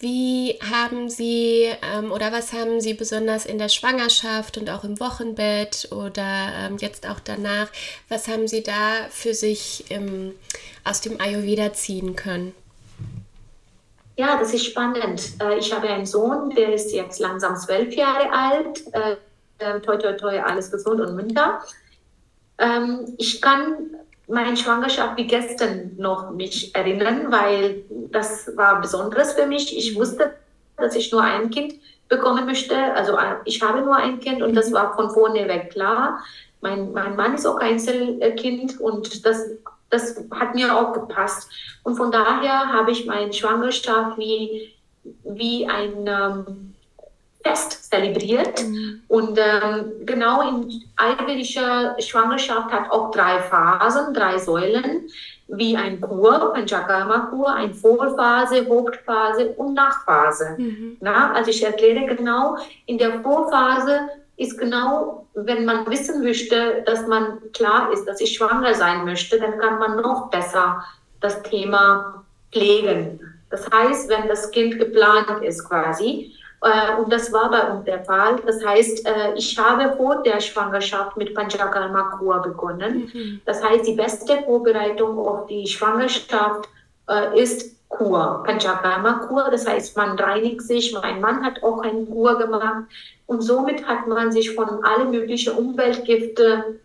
[0.00, 4.98] Wie haben Sie ähm, oder was haben Sie besonders in der Schwangerschaft und auch im
[4.98, 7.68] Wochenbett oder ähm, jetzt auch danach,
[8.08, 10.32] was haben Sie da für sich ähm,
[10.84, 12.54] aus dem Ayurveda ziehen können?
[14.16, 15.32] Ja, das ist spannend.
[15.40, 18.82] Äh, ich habe einen Sohn, der ist jetzt langsam zwölf Jahre alt.
[18.92, 19.16] Äh,
[19.58, 21.62] äh, toi, toi, toi, alles gesund und munter.
[22.58, 23.96] Ähm, ich kann
[24.30, 29.76] meine Schwangerschaft wie gestern noch mich erinnern, weil das war Besonderes für mich.
[29.76, 30.34] Ich wusste,
[30.76, 31.74] dass ich nur ein Kind
[32.08, 32.76] bekommen möchte.
[32.94, 34.74] Also äh, ich habe nur ein Kind und das mhm.
[34.74, 36.22] war von vorne weg klar.
[36.60, 39.48] Mein, mein Mann ist auch Einzelkind und das,
[39.88, 41.48] das hat mir auch gepasst.
[41.82, 44.74] Und von daher habe ich meine Schwangerschaft wie,
[45.24, 46.69] wie ein ähm,
[47.42, 48.62] Fest zelebriert.
[48.62, 49.02] Mhm.
[49.08, 55.08] Und ähm, genau in ayurvedischer Schwangerschaft hat auch drei Phasen, drei Säulen,
[55.48, 60.54] wie ein Kur, ein Jakarma-Kur, eine Vorphase, Hauptphase und Nachphase.
[60.58, 60.96] Mhm.
[61.00, 64.00] Na, also ich erkläre genau, in der Vorphase
[64.36, 69.38] ist genau, wenn man wissen möchte, dass man klar ist, dass ich schwanger sein möchte,
[69.38, 70.84] dann kann man noch besser
[71.20, 73.20] das Thema pflegen.
[73.50, 76.32] Das heißt, wenn das Kind geplant ist quasi,
[76.98, 78.36] und das war bei uns der Fall.
[78.44, 83.10] Das heißt, äh, ich habe vor der Schwangerschaft mit Panchakarma Kur begonnen.
[83.12, 83.40] Mhm.
[83.46, 86.68] Das heißt, die beste Vorbereitung auf die Schwangerschaft
[87.08, 89.48] äh, ist Kur, Panchakarma Kur.
[89.50, 90.94] Das heißt, man reinigt sich.
[91.00, 92.84] Mein Mann hat auch eine Kur gemacht.
[93.26, 96.80] Und somit hat man sich von alle möglichen Umweltgifte,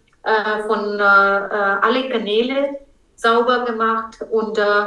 [0.68, 2.80] von alle Kanäle
[3.16, 4.86] sauber gemacht und äh,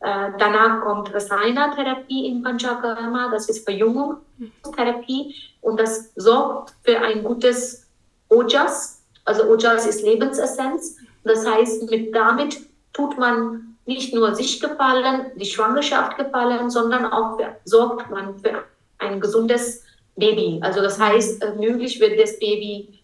[0.00, 7.86] danach kommt Rasayana-Therapie in Panchakarma, das ist Verjüngungstherapie und das sorgt für ein gutes
[8.28, 9.02] Ojas.
[9.24, 10.96] Also Ojas ist Lebensessenz.
[11.24, 12.60] Das heißt, mit damit
[12.92, 18.64] tut man nicht nur sich gefallen, die Schwangerschaft gefallen, sondern auch für, sorgt man für
[18.98, 19.82] ein gesundes
[20.16, 20.60] Baby.
[20.62, 23.00] Also das heißt, äh, möglich wird das Baby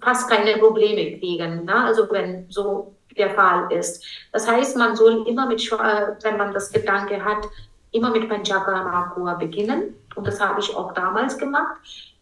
[0.00, 1.64] fast keine Probleme kriegen.
[1.64, 1.74] Ne?
[1.74, 4.04] Also wenn so der Fall ist.
[4.32, 7.48] Das heißt, man soll immer mit, äh, wenn man das Gedanke hat,
[7.92, 9.94] immer mit Panchakarma beginnen.
[10.14, 11.76] Und das habe ich auch damals gemacht.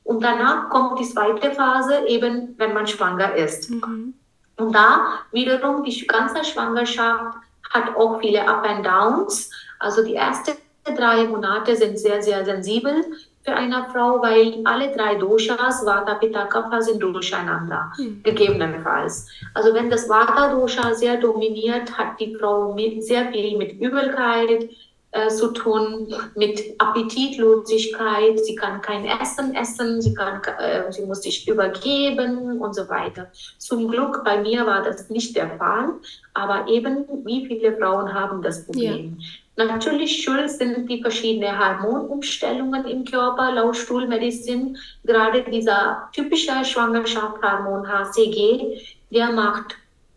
[0.04, 3.70] Und danach kommt die zweite Phase, eben wenn man schwanger ist.
[3.70, 4.14] Mhm.
[4.56, 7.36] Und da wiederum die ganze Schwangerschaft
[7.70, 9.50] hat auch viele Up and Downs.
[9.78, 10.52] Also die ersten
[10.84, 13.04] drei Monate sind sehr, sehr sensibel
[13.44, 18.22] für eine Frau, weil alle drei Doshas, Vata, Pitta, Kapha, sind durcheinander, mhm.
[18.22, 19.28] gegebenenfalls.
[19.52, 24.70] Also wenn das Vata-Dosha sehr dominiert, hat die Frau sehr viel mit Übelkeit,
[25.14, 28.36] äh, zu tun mit Appetitlosigkeit.
[28.40, 33.30] Sie kann kein Essen essen, sie, kann, äh, sie muss sich übergeben und so weiter.
[33.58, 35.90] Zum Glück bei mir war das nicht der Fall,
[36.32, 39.18] aber eben wie viele Frauen haben das Problem.
[39.20, 39.26] Ja.
[39.56, 44.76] Natürlich schuld sind die verschiedenen Hormonumstellungen im Körper laut Stuhlmedizin.
[45.04, 49.76] Gerade dieser typische Schwangerschaftshormon HCG, der macht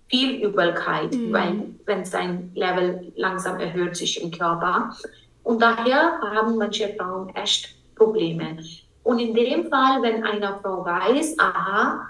[0.09, 1.33] viel Übelkeit, mhm.
[1.33, 4.95] weil, wenn sein Level langsam erhöht sich im Körper.
[5.43, 8.57] Und daher haben manche Frauen echt Probleme.
[9.03, 12.07] Und in dem Fall, wenn eine Frau weiß, aha,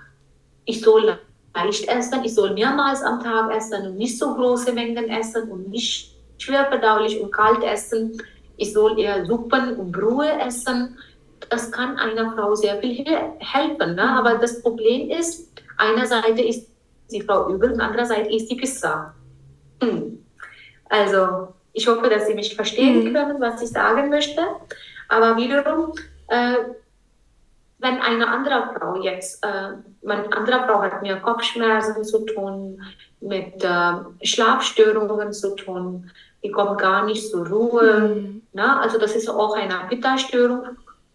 [0.66, 1.20] ich soll
[1.54, 5.70] leicht essen, ich soll mehrmals am Tag essen und nicht so große Mengen essen und
[5.70, 8.22] nicht schwerverdaulich und kalt essen,
[8.58, 10.98] ich soll eher Suppen und Brühe essen,
[11.50, 13.06] das kann einer Frau sehr viel
[13.40, 13.96] helfen.
[13.96, 14.10] Ne?
[14.18, 16.68] Aber das Problem ist, einerseits ist
[17.12, 19.14] die Frau übel und andererseits ist die Pizza.
[19.82, 20.26] Hm.
[20.90, 23.14] Also ich hoffe, dass Sie mich verstehen mhm.
[23.14, 24.42] können, was ich sagen möchte.
[25.10, 25.94] Aber wiederum,
[26.28, 26.56] äh,
[27.80, 32.82] wenn eine andere Frau jetzt, äh, eine andere Frau hat mir Kopfschmerzen zu tun,
[33.20, 33.92] mit äh,
[34.24, 36.10] Schlafstörungen zu tun,
[36.44, 38.16] die kommt gar nicht zur Ruhe.
[38.16, 38.42] Mhm.
[38.54, 38.80] Na?
[38.82, 40.64] Also das ist auch eine Pitta-Störung.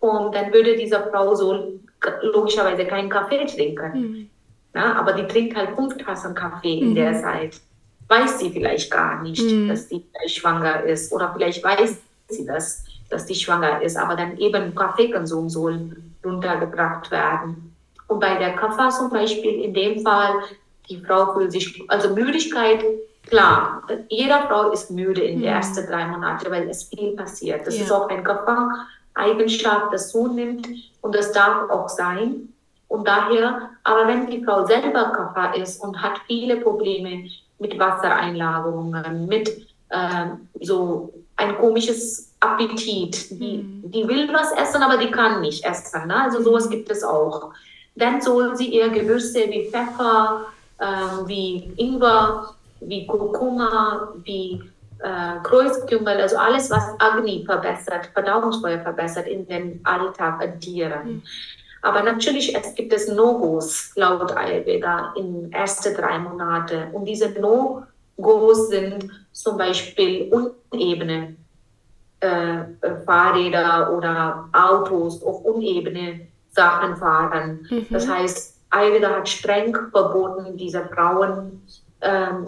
[0.01, 1.79] Und dann würde diese Frau so
[2.23, 3.93] logischerweise keinen Kaffee trinken.
[3.93, 4.31] Mhm.
[4.75, 7.21] Ja, aber die trinkt halt fünf Tassen Kaffee in der mhm.
[7.21, 7.61] Zeit.
[8.09, 9.69] Weiß sie vielleicht gar nicht, mhm.
[9.69, 11.13] dass sie schwanger ist.
[11.13, 13.97] Oder vielleicht weiß sie das, dass die schwanger ist.
[13.97, 17.75] Aber dann eben Kaffeekonsum soll runtergebracht werden.
[18.09, 20.35] Und bei der Kaffa zum Beispiel, in dem Fall,
[20.89, 22.85] die Frau fühlt sich, also Müdigkeit,
[23.27, 25.43] klar, jeder Frau ist müde in mhm.
[25.43, 27.67] den ersten drei Monaten, weil es viel passiert.
[27.67, 27.85] Das ja.
[27.85, 30.69] ist auch ein Kaffa-Eigenschaft, das zunimmt
[31.01, 32.53] und das darf auch sein.
[32.89, 37.27] Und daher, aber wenn die Frau selber Kappa ist und hat viele Probleme
[37.59, 39.49] mit Wassereinlagerungen, mit
[39.89, 40.27] äh,
[40.61, 43.91] so ein komisches Appetit, die, mhm.
[43.91, 46.07] die will was essen, aber die kann nicht essen.
[46.07, 46.23] Ne?
[46.23, 47.53] Also sowas gibt es auch.
[47.95, 50.47] Dann soll sie eher Gewürze wie Pfeffer,
[50.79, 52.55] äh, wie Ingwer,
[52.87, 54.63] wie Kurkuma, wie
[55.03, 61.05] äh, Kreuzkümmel, also alles, was Agni verbessert, Verdauungsfeuer verbessert, in den Alltag addieren.
[61.05, 61.23] Mhm.
[61.83, 66.87] Aber natürlich es gibt es No-Gos laut Ayurveda in ersten drei Monate.
[66.93, 70.33] Und diese No-Gos sind zum Beispiel
[70.71, 71.35] unebene
[72.21, 72.59] äh,
[73.05, 77.67] Fahrräder oder Autos auf unebene Sachen fahren.
[77.69, 77.87] Mhm.
[77.91, 81.67] Das heißt, Ayurveda hat streng verboten, diese Frauen.
[82.01, 82.47] Ähm,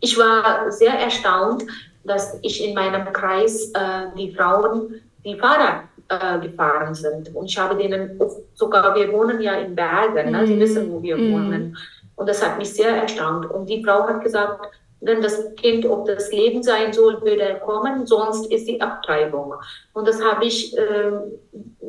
[0.00, 1.64] ich war sehr erstaunt,
[2.04, 7.34] dass ich in meinem Kreis äh, die Frauen, die Fahrrad äh, gefahren sind.
[7.34, 8.20] Und ich habe denen
[8.54, 10.46] sogar, wir wohnen ja in Bergen, ne?
[10.46, 11.32] sie wissen, wo wir mm.
[11.32, 11.76] wohnen.
[12.14, 13.50] Und das hat mich sehr erstaunt.
[13.50, 14.68] Und die Frau hat gesagt,
[15.00, 19.54] wenn das Kind, ob das Leben sein soll, würde er kommen, sonst ist die Abtreibung.
[19.92, 21.12] Und das habe ich äh,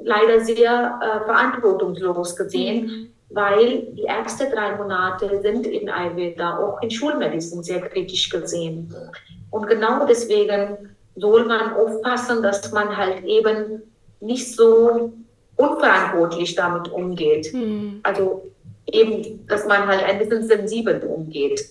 [0.03, 3.13] leider sehr äh, verantwortungslos gesehen, mhm.
[3.29, 8.93] Weil die ersten drei Monate sind in Ayurveda, auch in Schulmedizin, sehr kritisch gesehen.
[9.51, 13.81] Und genau deswegen soll man aufpassen, dass man halt eben
[14.19, 15.11] nicht so
[15.55, 17.53] unverantwortlich damit umgeht.
[17.53, 17.99] Mhm.
[18.03, 18.51] Also
[18.85, 21.65] eben, dass man halt ein bisschen sensibel umgeht.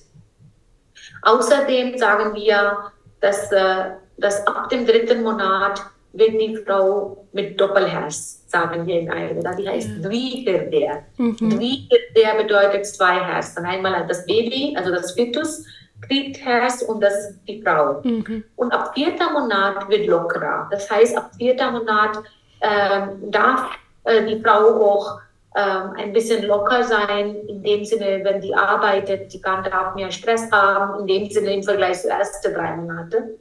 [1.22, 5.80] Außerdem sagen wir, dass, äh, dass ab dem dritten Monat
[6.18, 10.08] wird die Frau mit Doppelherz, sagen wir in Ayurveda, die heißt ja.
[10.08, 11.02] Dvihirder.
[11.18, 11.36] Mhm.
[11.36, 13.64] Dvihirder bedeutet zwei Herzen.
[13.64, 15.64] Einmal das Baby, also das Fetus,
[16.00, 18.00] kriegt Herz und das die Frau.
[18.02, 18.44] Mhm.
[18.56, 20.68] Und ab vierter Monat wird lockerer.
[20.70, 22.18] Das heißt, ab vierter Monat
[22.60, 23.70] ähm, darf
[24.04, 25.20] äh, die Frau auch
[25.56, 29.94] ähm, ein bisschen locker sein, in dem Sinne, wenn die arbeitet, die kann da auch
[29.94, 33.38] mehr Stress haben, in dem Sinne im Vergleich zu ersten drei Monate.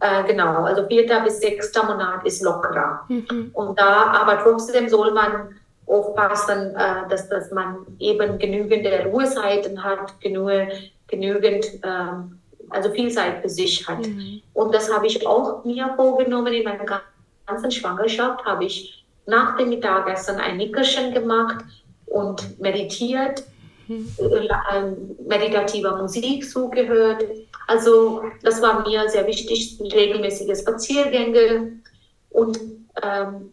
[0.00, 3.04] Äh, genau, also vierter bis sechster Monat ist lockerer.
[3.08, 3.50] Mhm.
[3.52, 5.54] Und da, aber trotzdem soll man
[5.86, 10.66] aufpassen, äh, dass, dass man eben genügend Ruhezeiten hat, genü
[11.08, 12.38] genügend ähm,
[12.70, 14.06] also viel Zeit für sich hat.
[14.06, 14.42] Mhm.
[14.54, 16.84] Und das habe ich auch mir vorgenommen in meiner
[17.46, 21.64] ganzen Schwangerschaft, habe ich nach dem Mittagessen ein Nickerchen gemacht
[22.06, 23.44] und meditiert,
[23.88, 24.08] mhm.
[24.18, 27.24] äh, meditativer Musik zugehört.
[27.66, 31.80] Also das war mir sehr wichtig, regelmäßige Spaziergänge
[32.30, 32.58] und
[33.02, 33.52] ähm,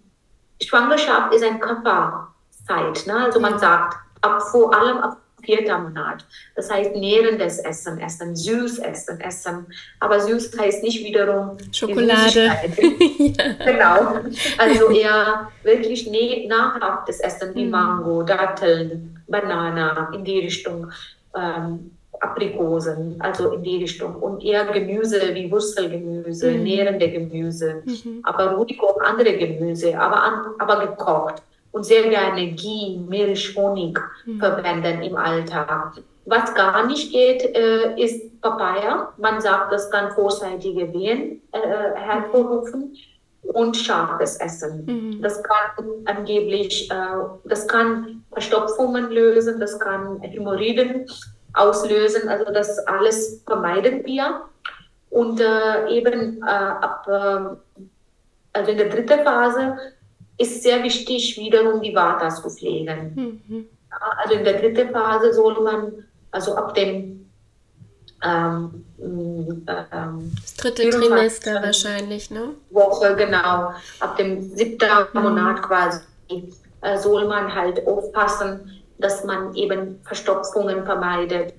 [0.62, 3.08] Schwangerschaft ist ein Körperzeit.
[3.08, 3.26] Ne?
[3.26, 6.26] Also man sagt, ab vor allem ab vierter Monat.
[6.56, 9.68] Das heißt nährendes Essen, Essen, süß Essen, Essen.
[10.00, 12.46] Aber süß heißt nicht wiederum Schokolade.
[12.46, 12.56] ja.
[13.66, 14.20] Genau.
[14.58, 16.10] Also eher wirklich
[16.48, 17.72] nahrhaftes Essen wie mhm.
[17.72, 20.92] Mango, Datteln, Banana in die Richtung.
[21.36, 21.92] Ähm,
[22.24, 24.16] Aprikosen, also in die Richtung.
[24.16, 26.64] Und eher Gemüse wie Wurzelgemüse, mhm.
[26.64, 28.20] nährende Gemüse, mhm.
[28.24, 34.00] aber ruhig auch andere Gemüse, aber, an, aber gekocht und sehr gerne Ghee, Milch, Honig
[34.26, 34.40] mhm.
[34.40, 35.96] verwenden im Alltag.
[36.26, 39.12] Was gar nicht geht, äh, ist Papaya.
[39.18, 41.60] Man sagt, das kann vorzeitige Wehen äh,
[41.96, 42.96] hervorrufen
[43.42, 44.86] und scharfes Essen.
[44.86, 45.22] Mhm.
[45.22, 46.96] Das kann angeblich, äh,
[47.44, 51.08] das kann Verstopfungen lösen, das kann Hämorrhoiden
[51.54, 52.30] auslösen.
[52.30, 54.44] Also das alles vermeiden wir.
[55.10, 57.82] Und äh, eben äh, ab, äh,
[58.54, 59.78] also in der dritten Phase
[60.38, 63.14] ist sehr wichtig, wiederum die Vata zu pflegen.
[63.16, 63.68] Mhm.
[64.18, 67.24] Also in der dritten Phase soll man, also ab dem
[68.24, 72.50] ähm, ähm, das dritte Trimester wahrscheinlich, ne?
[72.70, 73.74] Woche, genau.
[74.00, 75.22] Ab dem siebten mhm.
[75.22, 76.00] Monat quasi
[76.82, 81.54] äh, soll man halt aufpassen, dass man eben Verstopfungen vermeidet,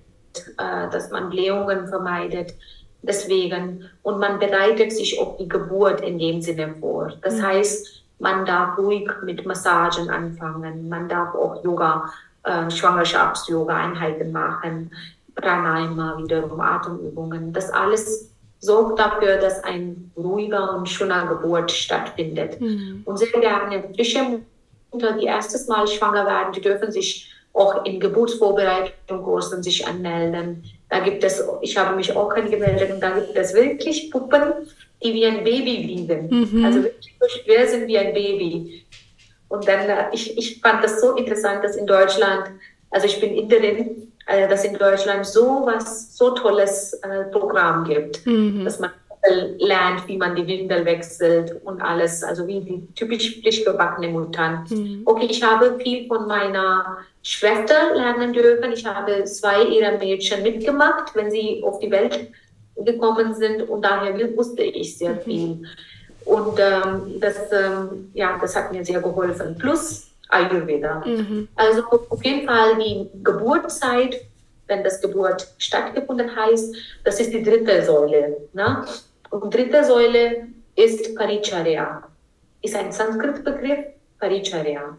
[0.58, 2.54] äh, dass man Blähungen vermeidet.
[3.02, 7.12] Deswegen, und man bereitet sich auf die Geburt in dem Sinne vor.
[7.22, 7.42] Das mhm.
[7.42, 10.88] heißt, man darf ruhig mit Massagen anfangen.
[10.88, 12.10] Man darf auch Yoga,
[12.44, 14.90] äh, Schwangerschafts-Yoga-Einheiten machen.
[15.34, 17.52] Pranayama, wiederum Atemübungen.
[17.52, 18.30] Das alles
[18.60, 22.58] sorgt dafür, dass ein ruhiger und schöner Geburt stattfindet.
[22.58, 23.02] Mhm.
[23.04, 24.40] Und sehr gerne frische
[24.90, 30.64] Mutter, die erstes Mal schwanger werden, die dürfen sich auch in Geburtsvorbereitungskursen sich anmelden.
[30.90, 34.68] Da gibt es, ich habe mich auch angemeldet und da gibt es wirklich Puppen,
[35.02, 36.28] die wie ein Baby wiegen.
[36.28, 36.64] Mhm.
[36.64, 38.84] Also wirklich so schwer sind wie ein Baby.
[39.48, 42.50] Und dann, äh, ich, ich fand das so interessant, dass in Deutschland,
[42.90, 48.26] also ich bin Inderin, äh, dass in Deutschland so was, so tolles äh, Programm gibt,
[48.26, 48.64] mhm.
[48.64, 48.90] dass man
[49.58, 54.66] lernt, wie man die Windel wechselt und alles, also wie die typisch frisch gebackene Muttern.
[54.68, 55.02] Mhm.
[55.04, 58.72] Okay, ich habe viel von meiner Schwester lernen dürfen.
[58.72, 62.28] Ich habe zwei ihrer Mädchen mitgemacht, wenn sie auf die Welt
[62.76, 65.20] gekommen sind und daher wusste ich sehr mhm.
[65.20, 65.62] viel.
[66.24, 69.56] Und ähm, das, ähm, ja, das hat mir sehr geholfen.
[69.58, 71.02] Plus Ayurveda.
[71.04, 71.48] Mhm.
[71.54, 74.20] Also auf jeden Fall die Geburtszeit,
[74.66, 78.36] wenn das Geburt stattgefunden heißt, das ist die dritte Säule.
[78.52, 78.84] Ne?
[79.34, 82.04] Und dritte Säule ist Paricharya.
[82.62, 83.86] Ist ein Sanskrit-Begriff,
[84.20, 84.96] Paricharya.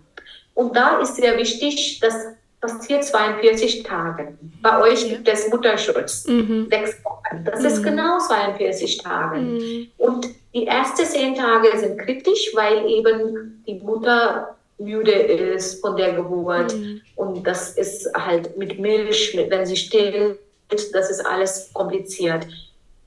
[0.54, 2.16] Und da ist sehr wichtig, dass
[2.60, 4.38] passiert 42 Tage.
[4.62, 6.68] Bei euch gibt es Mutterschutz, mhm.
[6.70, 7.46] sechs Wochen.
[7.46, 7.66] Das mhm.
[7.66, 9.40] ist genau 42 Tage.
[9.40, 9.88] Mhm.
[9.98, 16.14] Und die ersten zehn Tage sind kritisch, weil eben die Mutter müde ist von der
[16.14, 16.76] Geburt.
[16.76, 17.02] Mhm.
[17.16, 22.48] Und das ist halt mit Milch, wenn sie stillt, das ist alles kompliziert.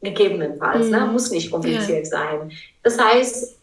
[0.00, 1.00] Gegebenenfalls, ne?
[1.00, 1.12] Mhm.
[1.12, 2.10] muss nicht kompliziert ja.
[2.10, 2.52] sein.
[2.82, 3.58] Das heißt,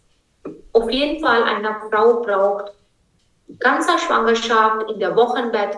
[0.74, 2.72] auf jeden Fall eine Frau braucht
[3.60, 5.78] ganzer Schwangerschaft, in der Wochenbett,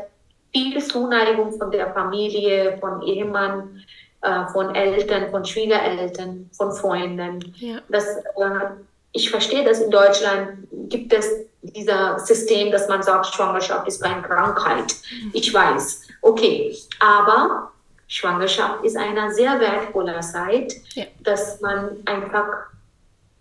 [0.51, 3.83] viel Zuneigung von der Familie, von Ehemann,
[4.21, 7.53] äh, von Eltern, von Schwiegereltern, von Freunden.
[7.57, 7.79] Ja.
[7.89, 8.69] Das, äh,
[9.11, 11.29] ich verstehe, dass in Deutschland gibt es
[11.61, 14.95] dieser System, dass man sagt, Schwangerschaft ist keine Krankheit.
[15.11, 15.31] Mhm.
[15.33, 16.07] Ich weiß.
[16.21, 16.75] Okay.
[16.99, 17.71] Aber
[18.07, 21.05] Schwangerschaft ist eine sehr wertvolle Zeit, ja.
[21.23, 22.67] dass man einfach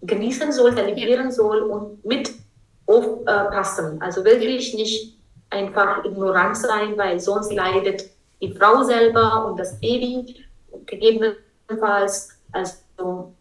[0.02, 1.30] genießen soll, zelebrieren ja.
[1.30, 2.32] soll und mit
[2.86, 4.00] aufpassen.
[4.02, 5.16] Also wirklich nicht
[5.50, 8.10] einfach ignorant sein, weil sonst leidet
[8.40, 10.44] die Frau selber und das Baby
[10.84, 12.36] gegebenenfalls.
[12.52, 13.32] Also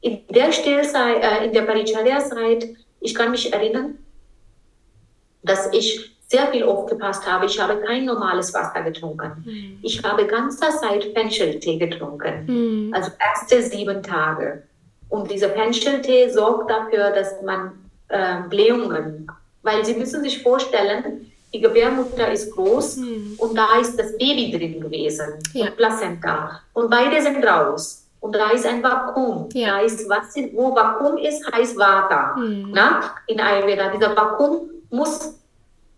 [0.00, 2.68] in der Stillzeit, äh, in der Paricharya-Zeit,
[3.00, 3.98] ich kann mich erinnern,
[5.42, 7.44] dass ich sehr viel aufgepasst habe.
[7.44, 9.30] Ich habe kein normales Wasser getrunken.
[9.44, 9.78] Mhm.
[9.82, 12.34] Ich habe ganze Zeit Fencheltee getrunken.
[12.46, 12.94] Mhm.
[12.94, 14.62] Also erste sieben Tage.
[15.10, 17.72] Und dieser Fencheltee sorgt dafür, dass man
[18.08, 19.30] äh, Blähungen.
[19.62, 23.34] Weil Sie müssen sich vorstellen, die Gebärmutter ist groß mhm.
[23.36, 25.66] und da ist das Baby drin gewesen, ja.
[25.66, 26.62] und Plazenta.
[26.72, 28.06] Und beide sind raus.
[28.20, 29.50] Und da ist ein Vakuum.
[29.52, 29.72] Ja.
[29.72, 32.36] Da ist, was, wo Vakuum ist, heißt Vata.
[32.36, 32.70] Mhm.
[32.72, 33.00] Na?
[33.26, 33.90] In Ayurveda.
[33.90, 35.41] Dieser Vakuum muss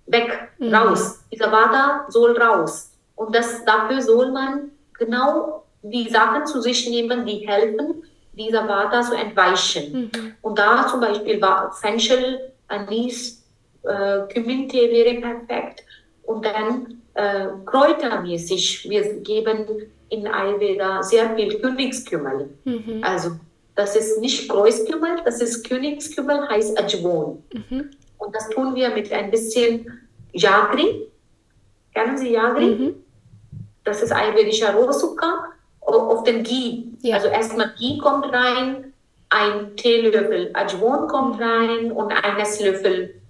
[0.07, 0.75] weg, mhm.
[0.75, 1.25] raus.
[1.33, 2.91] Dieser Vata soll raus.
[3.17, 8.03] Und das, dafür soll man genau die Sachen zu sich nehmen, die helfen,
[8.33, 10.11] dieser Vata zu entweichen.
[10.13, 10.35] Mhm.
[10.43, 13.45] Und da zum Beispiel war Fenchel, Anis,
[13.83, 15.85] äh, Kümmintee wäre perfekt.
[16.25, 19.67] Und dann äh, kräutermäßig, wir geben
[20.09, 22.51] in Ayurveda sehr viel Königskümmel.
[22.65, 23.01] Mhm.
[23.03, 23.33] Also
[23.75, 27.43] das ist nicht Kreuzkümmel, das ist Königskümmel, heißt Ajwon.
[27.53, 27.91] Mhm.
[28.25, 29.87] Und das tun wir mit ein bisschen
[30.33, 31.09] Jagri.
[31.95, 32.67] Kennen Sie Jagri?
[32.67, 32.95] Mhm.
[33.85, 35.45] Das ist ayurvedischer Rohzucker
[35.81, 36.85] auf den Ghee.
[37.03, 37.17] Ja.
[37.17, 38.93] Also erstmal Ghee kommt rein,
[39.29, 43.21] ein Teelöffel Ajwon kommt rein und ein Esslöffel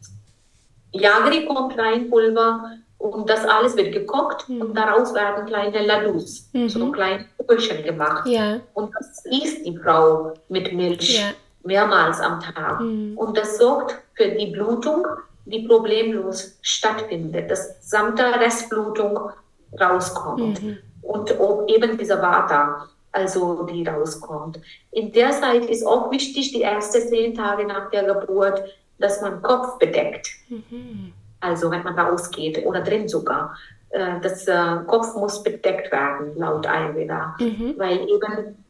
[0.92, 2.70] Jagri kommt rein, Pulver.
[2.98, 4.62] Und das alles wird gekocht mhm.
[4.62, 6.68] und daraus werden kleine Ladus, mhm.
[6.68, 8.26] so kleine Kugelchen gemacht.
[8.26, 8.60] Ja.
[8.72, 11.32] Und das isst die Frau mit Milch ja.
[11.64, 12.80] Mehrmals am Tag.
[12.80, 13.16] Mhm.
[13.16, 15.06] Und das sorgt für die Blutung,
[15.46, 19.30] die problemlos stattfindet, dass samt Restblutung
[19.78, 20.62] rauskommt.
[20.62, 20.78] Mhm.
[21.02, 21.34] Und
[21.68, 24.60] eben dieser Vata, also die rauskommt.
[24.90, 28.64] In der Zeit ist auch wichtig, die ersten zehn Tage nach der Geburt,
[28.98, 30.28] dass man Kopf bedeckt.
[30.48, 31.12] Mhm.
[31.40, 33.56] Also wenn man rausgeht oder drin sogar.
[33.90, 37.36] Äh, das äh, Kopf muss bedeckt werden, laut Ayurveda.
[37.38, 37.74] Mhm.
[37.76, 38.63] Weil eben,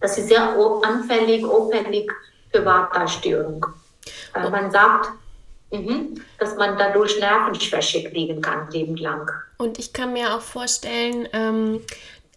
[0.00, 0.42] das ist sehr
[0.82, 2.10] anfällig, auffällig
[2.52, 3.66] für Vata-Störung.
[4.34, 4.50] Äh.
[4.50, 5.10] Man sagt,
[5.72, 6.20] Mhm.
[6.38, 9.30] dass man dadurch Nervenschwäche kriegen kann, lebenslang.
[9.58, 11.80] Und ich kann mir auch vorstellen, ähm,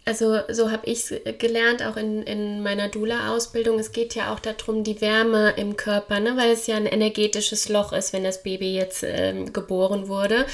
[0.06, 3.78] also so habe ich es gelernt, auch in, in meiner Dula-Ausbildung.
[3.78, 6.36] Es geht ja auch darum, die Wärme im Körper, ne?
[6.36, 10.44] weil es ja ein energetisches Loch ist, wenn das Baby jetzt ähm, geboren wurde.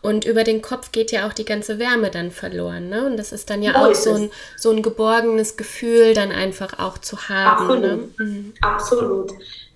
[0.00, 2.88] Und über den Kopf geht ja auch die ganze Wärme dann verloren.
[2.88, 3.04] Ne?
[3.04, 6.78] Und das ist dann ja so auch so ein, so ein geborgenes Gefühl dann einfach
[6.78, 7.62] auch zu haben.
[7.62, 7.82] Absolut.
[7.82, 8.24] Ne?
[8.24, 8.54] Mhm.
[8.60, 9.32] Absolut.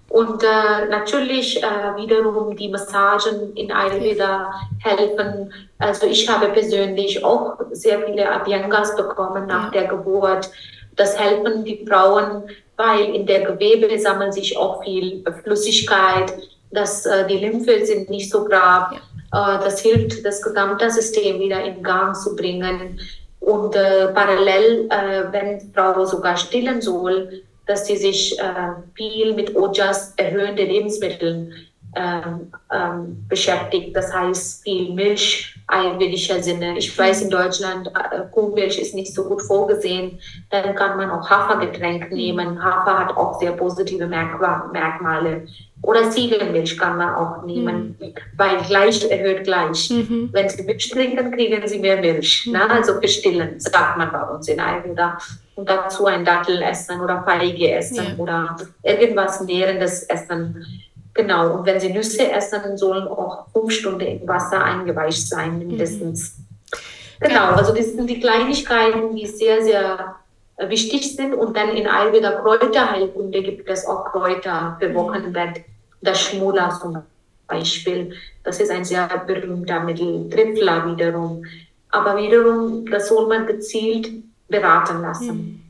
[0.08, 5.52] Und äh, natürlich äh, wiederum die Massagen in Ayurveda helfen.
[5.78, 10.50] Also ich habe persönlich auch sehr viele Abhyangas bekommen nach der Geburt.
[10.94, 12.44] Das helfen die Frauen,
[12.76, 16.32] weil in der Gewebe sammelt sich auch viel Flüssigkeit.
[16.70, 18.92] Das, äh, die Lymphe sind nicht so brav.
[18.92, 19.00] Ja.
[19.34, 23.00] Äh, das hilft, das gesamte System wieder in Gang zu bringen.
[23.40, 28.42] Und äh, parallel, äh, wenn Frau sogar stillen soll, dass sie sich äh,
[28.94, 31.52] viel mit Ojas erhöhende Lebensmitteln
[31.96, 33.94] ähm, ähm, beschäftigt.
[33.94, 36.76] Das heißt viel Milch, ayurvedischer Sinne.
[36.76, 40.20] Ich weiß, in Deutschland äh, Kuhmilch ist nicht so gut vorgesehen.
[40.50, 42.62] Dann kann man auch Hafergetränk nehmen.
[42.62, 45.46] Hafer hat auch sehr positive Merkmale.
[45.82, 48.14] Oder Ziegelmilch kann man auch nehmen, mhm.
[48.36, 49.90] weil gleich erhöht gleich.
[49.90, 50.30] Mhm.
[50.32, 52.46] Wenn Sie Milch trinken, kriegen Sie mehr Milch.
[52.46, 52.52] Mhm.
[52.52, 52.70] Ne?
[52.70, 55.18] Also bestillen, sagt man bei uns in Ayurveda.
[55.56, 58.16] Und dazu ein Dattel essen oder Feige essen ja.
[58.16, 60.66] oder irgendwas Nährendes essen.
[61.14, 61.54] Genau.
[61.54, 66.38] Und wenn Sie Nüsse essen, sollen auch fünf Stunden im Wasser eingeweicht sein, mindestens.
[66.38, 66.44] Mhm.
[67.20, 67.52] Genau.
[67.52, 70.16] Also das sind die Kleinigkeiten, die sehr, sehr
[70.58, 71.34] wichtig sind.
[71.34, 74.94] Und dann in Ayurveda Kräuterheilkunde gibt es auch Kräuter für mhm.
[74.94, 75.64] Wochenbett
[76.02, 77.02] das Schmula zum
[77.46, 78.12] Beispiel.
[78.42, 80.28] Das ist ein sehr berühmter Mittel.
[80.28, 81.44] Tripla wiederum.
[81.90, 84.10] Aber wiederum, das soll man gezielt
[84.48, 85.36] beraten lassen.
[85.36, 85.60] Mhm.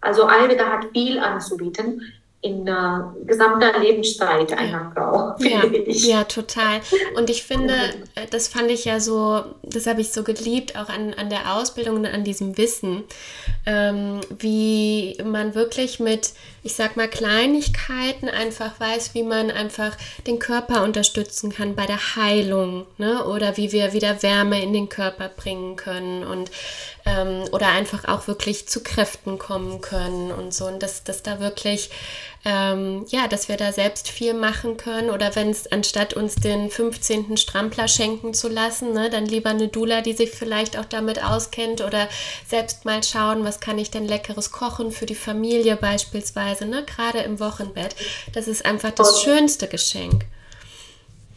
[0.00, 2.02] Also Ayurveda hat viel anzubieten
[2.40, 5.34] in der gesamten Lebenszeit einer Frau.
[5.48, 6.80] Ja, ja, total.
[7.16, 7.74] Und ich finde,
[8.14, 11.54] äh, das fand ich ja so, das habe ich so geliebt, auch an, an der
[11.54, 13.04] Ausbildung und an diesem Wissen,
[13.66, 16.32] ähm, wie man wirklich mit,
[16.62, 22.16] ich sag mal, Kleinigkeiten einfach weiß, wie man einfach den Körper unterstützen kann bei der
[22.16, 23.24] Heilung, ne?
[23.24, 26.50] Oder wie wir wieder Wärme in den Körper bringen können und
[27.08, 30.66] ähm, oder einfach auch wirklich zu Kräften kommen können und so.
[30.66, 31.90] Und dass, dass da wirklich,
[32.44, 36.70] ähm, ja, dass wir da selbst viel machen können oder wenn es anstatt uns den
[36.70, 37.36] 15.
[37.36, 41.80] Strampler schenken zu lassen, ne, dann lieber eine Dula, die sich vielleicht auch damit auskennt
[41.80, 42.08] oder
[42.46, 47.20] selbst mal schauen, was kann ich denn leckeres kochen für die Familie beispielsweise, ne, gerade
[47.20, 47.94] im Wochenbett.
[48.32, 50.24] Das ist einfach das schönste Geschenk.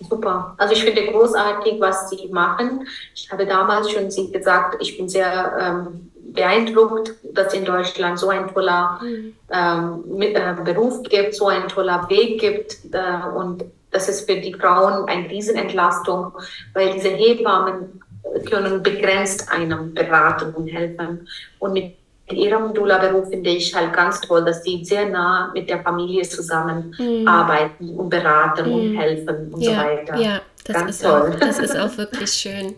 [0.10, 0.56] Super.
[0.58, 2.88] Also ich finde großartig, was Sie machen.
[3.14, 8.30] Ich habe damals schon Sie gesagt, ich bin sehr ähm, beeindruckt, dass in Deutschland so
[8.30, 9.34] ein toller mhm.
[9.52, 12.78] ähm, mit, äh, Beruf gibt, so ein toller Weg gibt.
[12.92, 16.34] Äh, und das ist für die Frauen eine Riesenentlastung,
[16.74, 18.02] weil diese Hebammen
[18.50, 21.28] können begrenzt einem beraten und helfen.
[21.60, 21.96] Und mit
[22.32, 26.24] in ihrem Dula-Beruf finde ich halt ganz toll, dass sie sehr nah mit der Familie
[26.24, 28.00] zusammenarbeiten mm.
[28.00, 28.74] und beraten mm.
[28.74, 30.18] und helfen und ja, so weiter.
[30.18, 31.32] Ja, das ganz ist, toll.
[31.34, 32.76] Auch, das ist auch wirklich schön.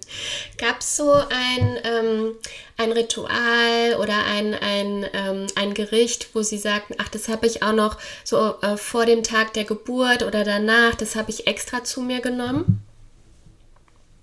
[0.58, 2.32] Gab es so ein, ähm,
[2.78, 7.64] ein Ritual oder ein, ein, ähm, ein Gericht, wo Sie sagten, ach, das habe ich
[7.64, 11.84] auch noch so äh, vor dem Tag der Geburt oder danach, das habe ich extra
[11.84, 12.84] zu mir genommen?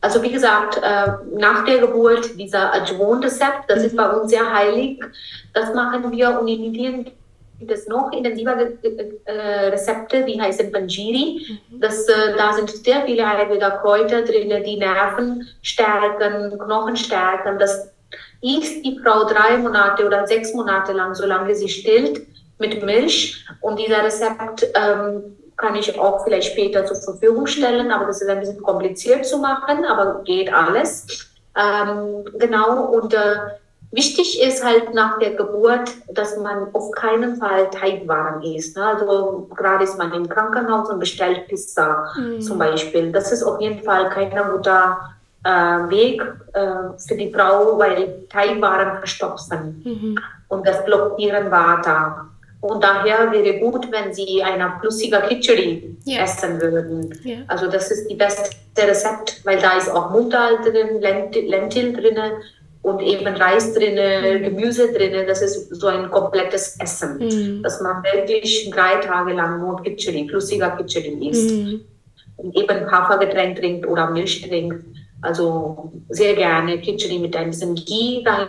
[0.01, 3.85] Also wie gesagt, äh, nach der Geburt dieser Adjuvan-Rezept, das mhm.
[3.87, 5.03] ist bei uns sehr heilig.
[5.53, 7.11] Das machen wir und in Indien
[7.59, 11.61] gibt es noch intensiver äh, Rezepte, die heißen Panjiri.
[11.71, 11.81] Mhm.
[11.81, 17.59] Das, äh, da sind sehr viele Ayurveda Kräuter drin, die Nerven stärken, Knochen stärken.
[17.59, 17.91] Das
[18.41, 22.23] isst die Frau drei Monate oder sechs Monate lang, solange sie stillt,
[22.59, 23.45] mit Milch.
[23.61, 28.29] Und dieser Rezept ähm, kann ich auch vielleicht später zur Verfügung stellen, aber das ist
[28.29, 31.29] ein bisschen kompliziert zu machen, aber geht alles.
[31.55, 33.37] Ähm, genau, und äh,
[33.91, 38.77] wichtig ist halt nach der Geburt, dass man auf keinen Fall Teigwaren isst.
[38.77, 38.85] Ne?
[38.85, 42.41] Also gerade ist man im Krankenhaus und bestellt Pizza mhm.
[42.41, 43.13] zum Beispiel.
[43.13, 44.99] Das ist auf jeden Fall kein guter
[45.45, 46.23] äh, Weg
[46.55, 50.19] äh, für die Frau, weil Teigwaren verstopfen mhm.
[50.49, 52.29] und das blockieren Vata.
[52.61, 56.25] Und daher wäre gut, wenn Sie eine flüssige Khichdi yeah.
[56.25, 57.19] essen würden.
[57.25, 57.39] Yeah.
[57.49, 62.19] Also das ist die beste Rezept, weil da ist auch Mutterl drin, Lentil drin
[62.83, 64.43] und eben Reis drin, mm.
[64.43, 65.27] Gemüse drin.
[65.27, 67.63] Das ist so ein komplettes Essen, mm.
[67.63, 71.51] dass man wirklich drei Tage lang nur Khichdi, flüssiger Khichdi isst.
[71.51, 71.81] Mm.
[72.37, 74.85] Und eben Hafergetränk trinkt oder Milch trinkt.
[75.23, 78.49] Also sehr gerne Khichdi mit ein bisschen Ghee rein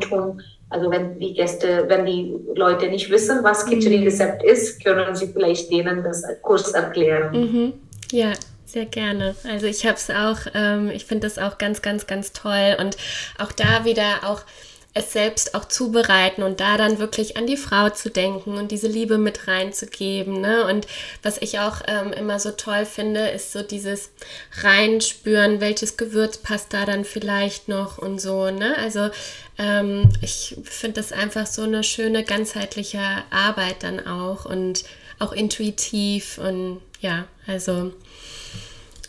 [0.00, 0.40] tun
[0.72, 4.48] also wenn die Gäste, wenn die Leute nicht wissen, was Khichdi-Rezept mhm.
[4.48, 7.32] ist, können sie vielleicht denen das kurz erklären.
[7.32, 7.72] Mhm.
[8.10, 8.32] Ja,
[8.64, 9.34] sehr gerne.
[9.48, 12.96] Also ich habe es auch, ähm, ich finde das auch ganz, ganz, ganz toll und
[13.38, 14.40] auch da wieder auch
[14.94, 18.88] es selbst auch zubereiten und da dann wirklich an die Frau zu denken und diese
[18.88, 20.40] Liebe mit reinzugeben.
[20.40, 20.66] Ne?
[20.66, 20.86] Und
[21.22, 24.10] was ich auch ähm, immer so toll finde, ist so dieses
[24.60, 28.50] Reinspüren, welches Gewürz passt da dann vielleicht noch und so.
[28.50, 28.76] Ne?
[28.76, 29.08] Also
[29.58, 34.84] ähm, ich finde das einfach so eine schöne ganzheitliche Arbeit dann auch und
[35.18, 37.92] auch intuitiv und ja, also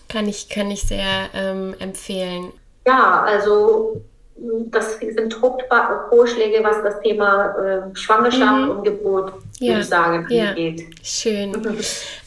[0.08, 2.54] kann ich, kann ich sehr ähm, empfehlen.
[2.86, 4.02] Ja, also
[4.36, 8.70] das sind Hauptvorschläge, was das Thema äh, Schwangerschaft mhm.
[8.72, 9.70] und Geburt, ja.
[9.70, 10.80] würde ich sagen, angeht.
[10.80, 10.86] Ja.
[11.04, 11.52] Schön.
[11.52, 11.78] Mhm.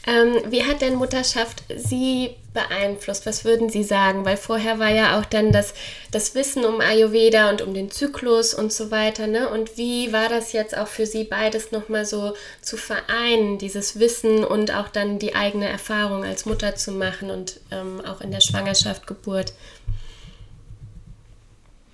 [0.07, 3.25] Ähm, wie hat denn Mutterschaft Sie beeinflusst?
[3.25, 4.25] Was würden Sie sagen?
[4.25, 5.73] Weil vorher war ja auch dann das,
[6.11, 9.27] das Wissen um Ayurveda und um den Zyklus und so weiter.
[9.27, 9.49] Ne?
[9.49, 14.45] Und wie war das jetzt auch für Sie beides nochmal so zu vereinen, dieses Wissen
[14.45, 18.41] und auch dann die eigene Erfahrung als Mutter zu machen und ähm, auch in der
[18.41, 19.53] Schwangerschaft, Geburt?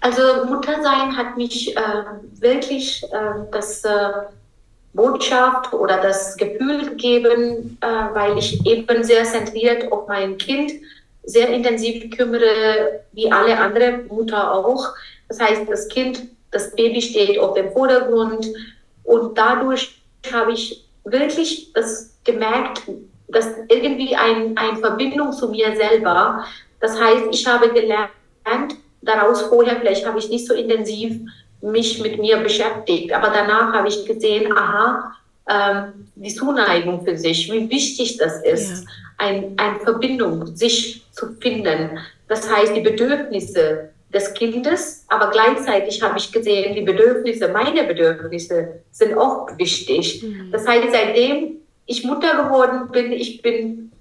[0.04, 1.80] Also Muttersein hat mich äh,
[2.42, 4.10] wirklich äh, das äh,
[4.92, 10.74] Botschaft oder das Gefühl gegeben, äh, weil ich eben sehr zentriert auf mein Kind
[11.24, 14.94] sehr intensiv kümmere, wie alle andere Mutter auch.
[15.30, 18.46] Das heißt, das Kind, das Baby steht auf dem Vordergrund
[19.06, 20.02] und dadurch
[20.34, 22.82] habe ich wirklich das gemerkt,
[23.30, 26.44] dass irgendwie ein, eine Verbindung zu mir selber.
[26.82, 31.20] Das heißt, ich habe gelernt, daraus vorher, vielleicht habe ich nicht so intensiv
[31.62, 35.14] mich mit mir beschäftigt, aber danach habe ich gesehen, aha,
[35.50, 38.90] ähm, die Zuneigung für sich, wie wichtig das ist, ja.
[39.18, 42.00] ein, eine Verbindung, sich zu finden.
[42.28, 48.82] Das heißt, die Bedürfnisse des Kindes, aber gleichzeitig habe ich gesehen, die Bedürfnisse, meine Bedürfnisse
[48.92, 50.24] sind auch wichtig.
[50.24, 50.52] Mhm.
[50.52, 53.92] Das heißt, seitdem ich Mutter geworden bin, ich bin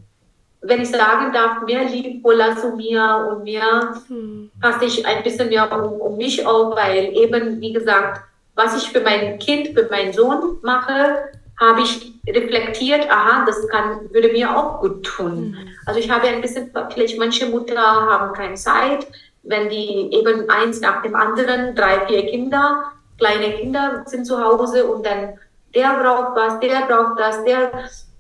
[0.62, 4.50] wenn ich sagen darf, mehr liebevoller zu mir und mehr hm.
[4.60, 8.22] passe ich ein bisschen mehr um, um, mich auf, weil eben, wie gesagt,
[8.54, 14.12] was ich für mein Kind, für meinen Sohn mache, habe ich reflektiert, aha, das kann,
[14.12, 15.56] würde mir auch gut tun.
[15.58, 15.68] Hm.
[15.86, 19.06] Also ich habe ein bisschen, vielleicht manche Mutter haben keine Zeit,
[19.42, 24.86] wenn die eben eins nach dem anderen, drei, vier Kinder, kleine Kinder sind zu Hause
[24.86, 25.38] und dann
[25.74, 27.70] der braucht was, der braucht das, der,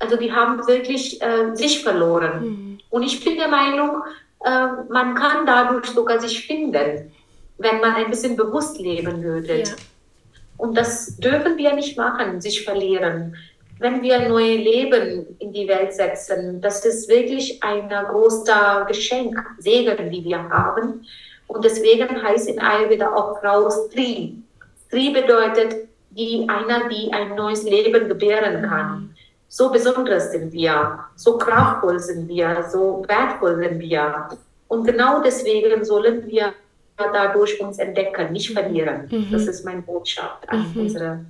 [0.02, 2.44] also die haben wirklich äh, sich verloren.
[2.44, 2.78] Mhm.
[2.90, 4.02] Und ich bin der Meinung,
[4.44, 7.12] äh, man kann dadurch sogar sich finden,
[7.58, 9.60] wenn man ein bisschen bewusst leben würde.
[9.60, 9.64] Ja.
[10.56, 13.36] Und das dürfen wir nicht machen, sich verlieren.
[13.78, 20.10] Wenn wir neue Leben in die Welt setzen, das ist wirklich ein großer Geschenk, Segen,
[20.10, 21.04] die wir haben.
[21.46, 24.36] Und deswegen heißt in Ayurveda auch Frau Stri.
[24.86, 29.11] Stri bedeutet die einer, die ein neues Leben gebären kann.
[29.54, 34.28] So besonders sind wir, so kraftvoll sind wir, so wertvoll sind wir.
[34.66, 36.54] Und genau deswegen sollen wir
[36.96, 39.08] dadurch uns entdecken, nicht verlieren.
[39.10, 39.28] Mhm.
[39.30, 40.80] Das ist meine Botschaft an mhm.
[40.80, 41.26] unsere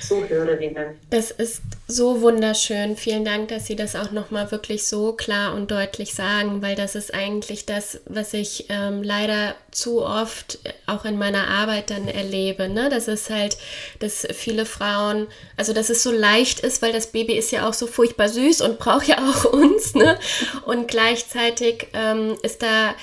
[0.00, 0.98] Zuhörerinnen.
[1.10, 2.96] Das ist so wunderschön.
[2.96, 6.94] Vielen Dank, dass Sie das auch nochmal wirklich so klar und deutlich sagen, weil das
[6.94, 12.68] ist eigentlich das, was ich ähm, leider zu oft auch in meiner Arbeit dann erlebe.
[12.68, 12.88] Ne?
[12.88, 13.56] Das ist halt,
[13.98, 15.26] dass viele Frauen,
[15.56, 18.60] also dass es so leicht ist, weil das Baby ist ja auch so furchtbar süß
[18.60, 19.94] und braucht ja auch uns.
[19.94, 20.18] Ne?
[20.66, 22.94] Und gleichzeitig ähm, ist da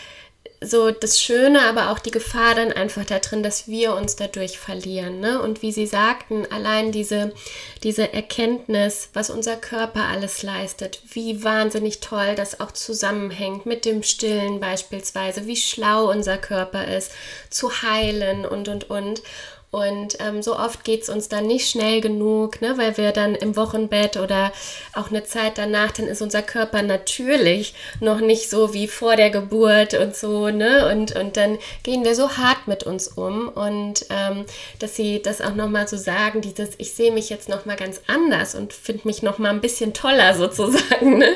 [0.63, 4.59] so das Schöne, aber auch die Gefahr dann einfach da drin, dass wir uns dadurch
[4.59, 5.19] verlieren.
[5.19, 5.41] Ne?
[5.41, 7.33] Und wie Sie sagten, allein diese,
[7.81, 14.03] diese Erkenntnis, was unser Körper alles leistet, wie wahnsinnig toll das auch zusammenhängt mit dem
[14.03, 17.11] Stillen beispielsweise, wie schlau unser Körper ist,
[17.49, 19.23] zu heilen und, und, und.
[19.71, 23.35] Und ähm, so oft geht es uns dann nicht schnell genug, ne, weil wir dann
[23.35, 24.51] im Wochenbett oder
[24.93, 29.29] auch eine Zeit danach, dann ist unser Körper natürlich noch nicht so wie vor der
[29.29, 30.91] Geburt und so, ne?
[30.91, 33.47] Und, und dann gehen wir so hart mit uns um.
[33.47, 34.43] Und ähm,
[34.79, 38.55] dass sie das auch nochmal so sagen, dieses, ich sehe mich jetzt nochmal ganz anders
[38.55, 41.29] und finde mich nochmal ein bisschen toller sozusagen, ne?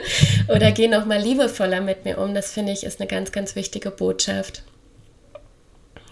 [0.54, 3.92] Oder gehe nochmal liebevoller mit mir um, das finde ich ist eine ganz, ganz wichtige
[3.92, 4.64] Botschaft.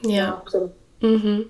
[0.06, 0.12] Ja.
[0.12, 0.72] ja absolut.
[1.02, 1.50] Mhm.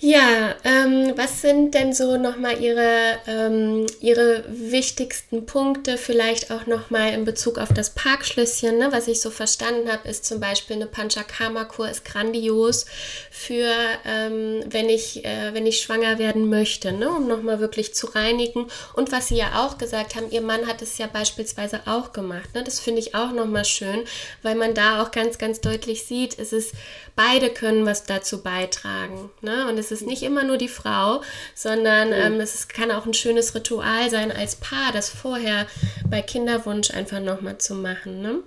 [0.00, 7.14] Ja, ähm, was sind denn so nochmal Ihre, ähm, Ihre wichtigsten Punkte, vielleicht auch nochmal
[7.14, 8.78] in Bezug auf das Parkschlösschen?
[8.78, 8.92] Ne?
[8.92, 12.86] Was ich so verstanden habe, ist zum Beispiel eine Panchakarma-Kur ist grandios
[13.32, 13.74] für,
[14.04, 17.10] ähm, wenn, ich, äh, wenn ich schwanger werden möchte, ne?
[17.10, 18.68] um nochmal wirklich zu reinigen.
[18.94, 22.54] Und was Sie ja auch gesagt haben, Ihr Mann hat es ja beispielsweise auch gemacht.
[22.54, 22.62] Ne?
[22.62, 24.04] Das finde ich auch nochmal schön,
[24.44, 26.72] weil man da auch ganz, ganz deutlich sieht, es ist,
[27.18, 29.28] beide können was dazu beitragen.
[29.40, 29.66] Ne?
[29.68, 31.22] Und es es ist nicht immer nur die Frau,
[31.54, 35.66] sondern ähm, es ist, kann auch ein schönes Ritual sein als Paar, das vorher
[36.08, 38.22] bei Kinderwunsch einfach nochmal zu machen.
[38.22, 38.40] Ne?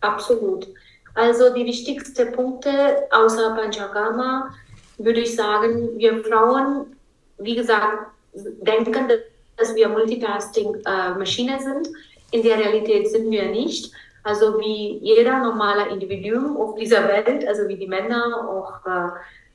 [0.00, 0.66] Absolut.
[1.14, 4.54] Also die wichtigsten Punkte außer Panchagama
[4.98, 6.96] würde ich sagen, wir Frauen,
[7.38, 9.08] wie gesagt, denken,
[9.56, 11.88] dass wir Multitasking-Maschine äh, sind.
[12.32, 13.92] In der Realität sind wir nicht.
[14.24, 18.72] Also wie jeder normale Individuum auf dieser Welt, also wie die Männer, auch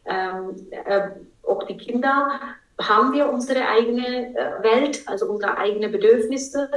[0.06, 1.10] äh, ähm, äh,
[1.48, 2.40] auch die Kinder,
[2.82, 6.70] haben wir unsere eigene äh, Welt, also unsere eigenen Bedürfnisse.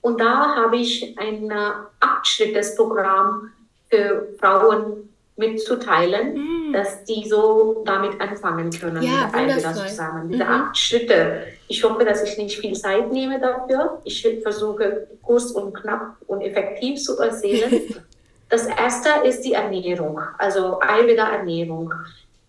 [0.00, 1.70] Und da habe ich ein äh,
[2.00, 3.52] Acht-Schrittes-Programm
[3.88, 6.72] für Frauen mitzuteilen, mm.
[6.72, 9.02] dass die so damit anfangen können.
[9.02, 10.28] Ja, mit zusammen.
[10.30, 10.50] Diese mhm.
[10.50, 11.46] acht Schritte.
[11.66, 14.00] Ich hoffe, dass ich nicht viel Zeit nehme dafür.
[14.04, 17.82] Ich versuche kurz und knapp und effektiv zu erzählen.
[18.48, 21.92] das erste ist die Ernährung, also Ayurveda Ernährung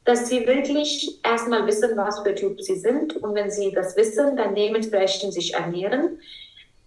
[0.05, 3.17] dass sie wirklich erstmal wissen, was für Typ sie sind.
[3.17, 6.19] Und wenn sie das wissen, dann dementsprechend sich ernähren.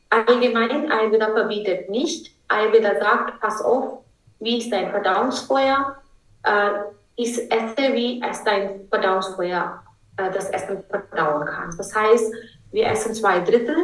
[0.09, 2.33] Allgemein, Ayurveda verbietet nicht.
[2.47, 3.99] Ayurveda sagt, pass auf,
[4.39, 5.97] wie ist dein Verdauungsfeuer?
[6.45, 6.71] Äh,
[7.16, 9.83] ich esse, wie es dein Verdauungsfeuer
[10.16, 11.75] äh, das Essen verdauen kann.
[11.77, 12.33] Das heißt,
[12.71, 13.77] wir essen zwei Drittel.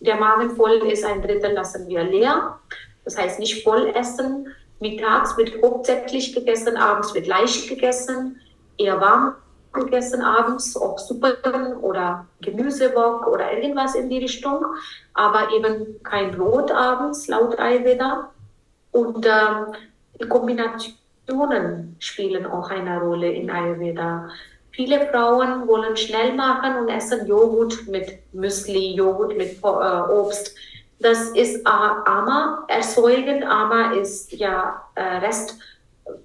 [0.00, 2.58] Der Magen voll ist, ein Drittel lassen wir leer.
[3.04, 4.48] Das heißt, nicht voll essen.
[4.80, 8.40] Mittags wird hauptsächlich gegessen, abends wird leicht gegessen
[8.78, 9.34] eher warm
[9.72, 14.64] gegessen abends, ob Suppen oder Gemüsewok oder irgendwas in die Richtung,
[15.14, 18.30] aber eben kein Brot abends, laut Ayurveda.
[18.92, 19.74] Und ähm,
[20.20, 24.28] die Kombinationen spielen auch eine Rolle in Ayurveda.
[24.70, 30.54] Viele Frauen wollen schnell machen und essen Joghurt mit Müsli, Joghurt mit äh, Obst.
[31.00, 33.44] Das ist äh, Ama erzeugend.
[33.44, 35.58] Ama ist ja äh, Rest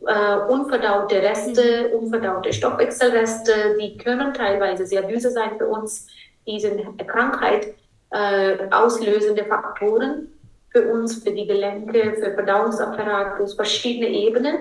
[0.06, 2.04] äh, unverdaute Reste, mhm.
[2.04, 6.08] unverdaute Stoffwechselreste, die können teilweise sehr böse sein für uns.
[6.48, 7.68] Die sind Krankheit
[8.12, 10.28] äh, auslösende Faktoren
[10.70, 14.56] für uns, für die Gelenke, für Verdauungsapparat, auf verschiedene Ebenen.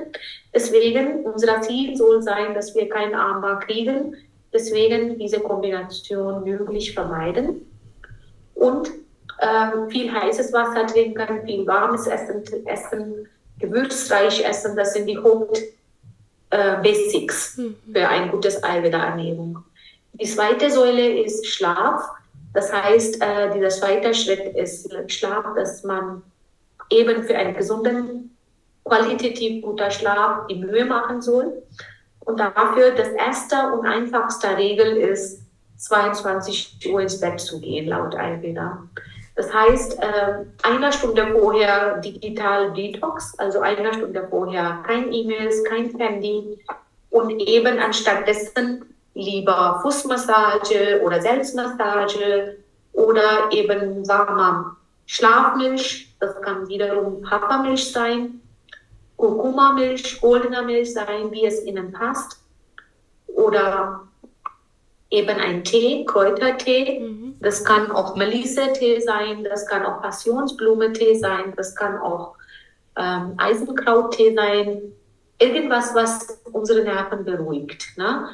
[0.55, 4.17] Deswegen, unser Ziel soll sein, dass wir keinen Armbar kriegen.
[4.53, 7.67] Deswegen diese Kombination möglich vermeiden.
[8.55, 8.91] Und
[9.39, 13.29] äh, viel heißes Wasser trinken, viel warmes Essen, essen
[13.63, 17.77] gewürzreich essen, das sind die Hauptbasics äh, mhm.
[17.93, 19.65] für ein gutes Ayurveda-Ernährung.
[20.15, 22.03] Die zweite Säule ist Schlaf.
[22.53, 26.23] Das heißt, äh, dieser zweite Schritt ist Schlaf, dass man
[26.91, 28.37] eben für einen gesunden,
[28.85, 31.63] qualitativ guter Schlaf die Mühe machen soll.
[32.21, 35.41] Und dafür das erste und einfachste Regel ist,
[35.79, 38.83] 22 Uhr ins Bett zu gehen, laut Ayurveda.
[39.35, 45.91] Das heißt, äh, eine Stunde vorher digital Detox, also eine Stunde vorher kein E-Mails, kein
[45.99, 46.59] Handy
[47.11, 52.59] und eben anstattdessen lieber Fußmassage oder Selbstmassage
[52.93, 54.77] oder eben, mal,
[55.07, 58.41] Schlafmilch, das kann wiederum Hafermilch sein,
[59.17, 62.41] Kurkuma-Milch, goldener Milch sein, wie es Ihnen passt.
[63.29, 64.01] Oder
[65.11, 67.01] eben ein Tee, Kräutertee.
[67.01, 67.22] Mhm.
[67.43, 72.37] Das kann auch Melisse-Tee sein, das kann auch Passionsblume-Tee sein, das kann auch
[72.97, 74.83] ähm, Eisenkrauttee sein.
[75.39, 77.97] Irgendwas, was unsere Nerven beruhigt.
[77.97, 78.29] Ne?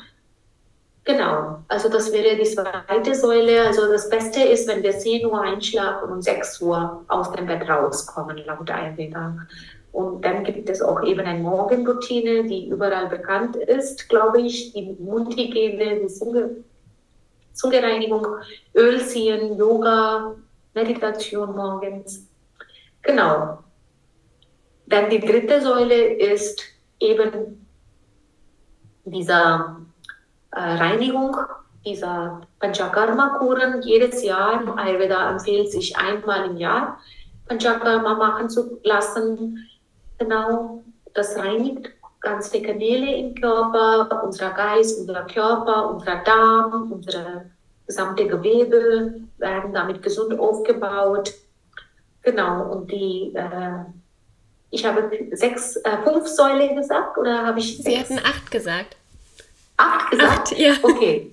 [1.04, 3.66] Genau, also das wäre die zweite Säule.
[3.66, 7.66] Also das Beste ist, wenn wir 10 Uhr einschlafen und 6 Uhr aus dem Bett
[7.66, 9.38] rauskommen, laut Ayurveda.
[9.92, 14.96] Und dann gibt es auch eben eine Morgenroutine, die überall bekannt ist, glaube ich, die
[14.98, 16.08] Mundhygiene, die
[17.58, 18.24] Zungereinigung,
[18.74, 20.36] Öl ziehen, Yoga,
[20.74, 22.28] Meditation morgens.
[23.02, 23.58] Genau.
[24.86, 26.62] Dann die dritte Säule ist
[27.00, 27.66] eben
[29.04, 29.80] dieser
[30.52, 31.36] äh, Reinigung,
[31.84, 33.82] dieser Panchakarma-Kuren.
[33.82, 37.00] Jedes Jahr, Ayurveda empfiehlt sich einmal im Jahr
[37.48, 39.66] Panchakarma machen zu lassen.
[40.18, 41.90] Genau, das reinigt
[42.20, 47.50] ganz viele Kanäle im Körper, unser Geist, unser Körper, unser Darm, unsere
[47.86, 51.32] gesamte Gewebe werden damit gesund aufgebaut.
[52.22, 53.84] Genau, und die, äh,
[54.70, 58.08] ich habe sechs, äh, fünf Säule gesagt oder habe ich sechs?
[58.08, 58.96] Sie hatten acht gesagt.
[59.76, 60.30] Acht gesagt?
[60.30, 60.72] Acht, ja.
[60.82, 61.30] Okay.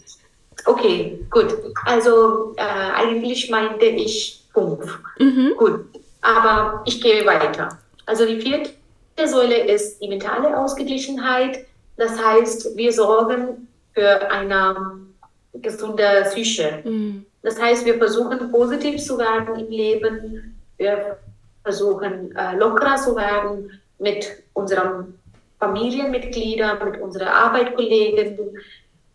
[0.65, 1.53] Okay, gut.
[1.85, 4.99] Also äh, eigentlich meinte ich fünf.
[5.19, 5.53] Mhm.
[5.57, 5.85] Gut,
[6.21, 7.77] aber ich gehe weiter.
[8.05, 8.71] Also die vierte
[9.23, 11.65] Säule ist die mentale Ausgeglichenheit.
[11.97, 14.75] Das heißt, wir sorgen für eine
[15.53, 16.81] gesunde Psyche.
[16.83, 17.25] Mhm.
[17.41, 20.55] Das heißt, wir versuchen positiv zu werden im Leben.
[20.77, 21.17] Wir
[21.63, 25.17] versuchen äh, lockerer zu werden mit unseren
[25.59, 28.37] Familienmitgliedern, mit unseren Arbeitskollegen,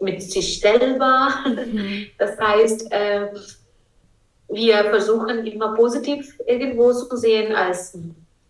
[0.01, 1.28] mit sich selber.
[1.46, 2.07] Mhm.
[2.18, 3.28] Das heißt, äh,
[4.48, 7.96] wir versuchen immer positiv irgendwo zu sehen als,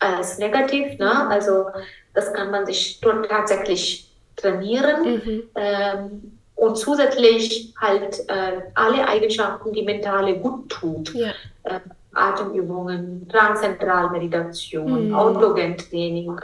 [0.01, 0.98] als negativ.
[0.98, 1.28] Ne?
[1.28, 1.66] Also
[2.14, 5.14] das kann man sich tatsächlich trainieren.
[5.14, 5.42] Mhm.
[5.55, 11.14] Ähm, und zusätzlich halt äh, alle Eigenschaften, die mentale gut tut.
[11.14, 11.30] Ja.
[11.62, 11.80] Äh,
[12.12, 15.14] Atemübungen, Transzentralmeditation, mhm.
[15.14, 16.38] Autogentraining,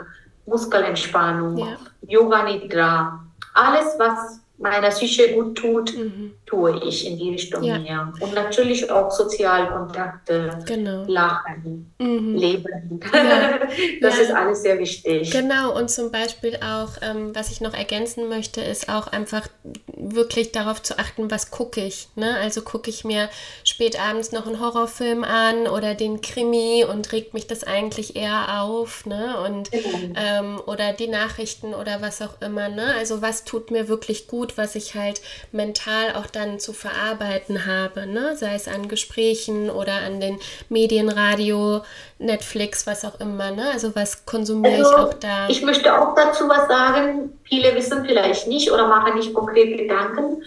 [0.45, 1.77] Muskelentspannung, ja.
[2.07, 3.19] Yoga Nidra,
[3.53, 6.33] alles, was meiner Psyche gut tut, mhm.
[6.45, 7.77] tue ich in die Richtung ja.
[7.77, 8.11] mehr.
[8.19, 11.03] Und natürlich auch Sozialkontakte, genau.
[11.07, 12.35] Lachen, mhm.
[12.35, 12.99] Leben.
[13.17, 13.59] Ja.
[14.01, 14.23] das ja.
[14.23, 15.31] ist alles sehr wichtig.
[15.31, 19.47] Genau, und zum Beispiel auch, ähm, was ich noch ergänzen möchte, ist auch einfach
[19.95, 22.09] wirklich darauf zu achten, was gucke ich.
[22.15, 22.35] Ne?
[22.37, 23.29] Also gucke ich mir
[23.63, 28.61] spät abends noch einen Horrorfilm an oder den Krimi und regt mich das eigentlich eher
[28.61, 29.05] auf.
[29.05, 29.39] Ne?
[29.41, 30.13] Und, mhm.
[30.15, 32.69] ähm, oder die Nachrichten oder was auch immer.
[32.69, 32.93] Ne?
[32.97, 35.21] Also was tut mir wirklich gut gut, was ich halt
[35.51, 38.35] mental auch dann zu verarbeiten habe, ne?
[38.35, 40.39] sei es an Gesprächen oder an den
[40.69, 41.83] Medien, Radio,
[42.19, 43.51] Netflix, was auch immer.
[43.51, 43.69] Ne?
[43.71, 45.49] Also was konsumiere also, ich auch da?
[45.49, 47.37] Ich möchte auch dazu was sagen.
[47.43, 50.43] Viele wissen vielleicht nicht oder machen nicht konkret Gedanken.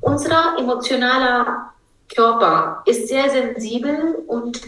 [0.00, 1.72] Unser emotionaler
[2.14, 4.60] Körper ist sehr sensibel und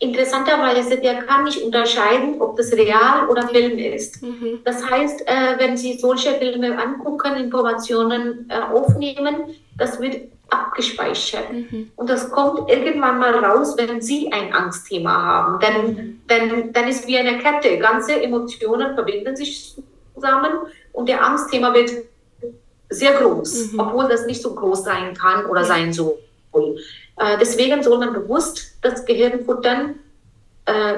[0.00, 4.22] interessanterweise, der kann nicht unterscheiden, ob das real oder Film ist.
[4.22, 4.60] Mhm.
[4.64, 11.52] Das heißt, äh, wenn Sie solche Filme angucken, Informationen äh, aufnehmen, das wird abgespeichert.
[11.52, 11.92] Mhm.
[11.96, 15.60] Und das kommt irgendwann mal raus, wenn Sie ein Angstthema haben.
[15.60, 16.20] Denn, mhm.
[16.28, 17.78] denn dann ist wie eine Kette.
[17.78, 19.76] Ganze Emotionen verbinden sich
[20.14, 20.52] zusammen
[20.92, 21.90] und der Angstthema wird
[22.88, 23.80] sehr groß, mhm.
[23.80, 25.66] obwohl das nicht so groß sein kann oder ja.
[25.66, 26.18] sein soll.
[27.20, 29.96] Äh, deswegen soll man bewusst das Gehirn futtern.
[30.64, 30.94] Äh,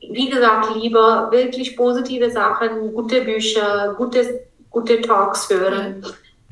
[0.00, 6.04] wie gesagt, lieber wirklich positive Sachen, gute Bücher, gute, gute Talks hören.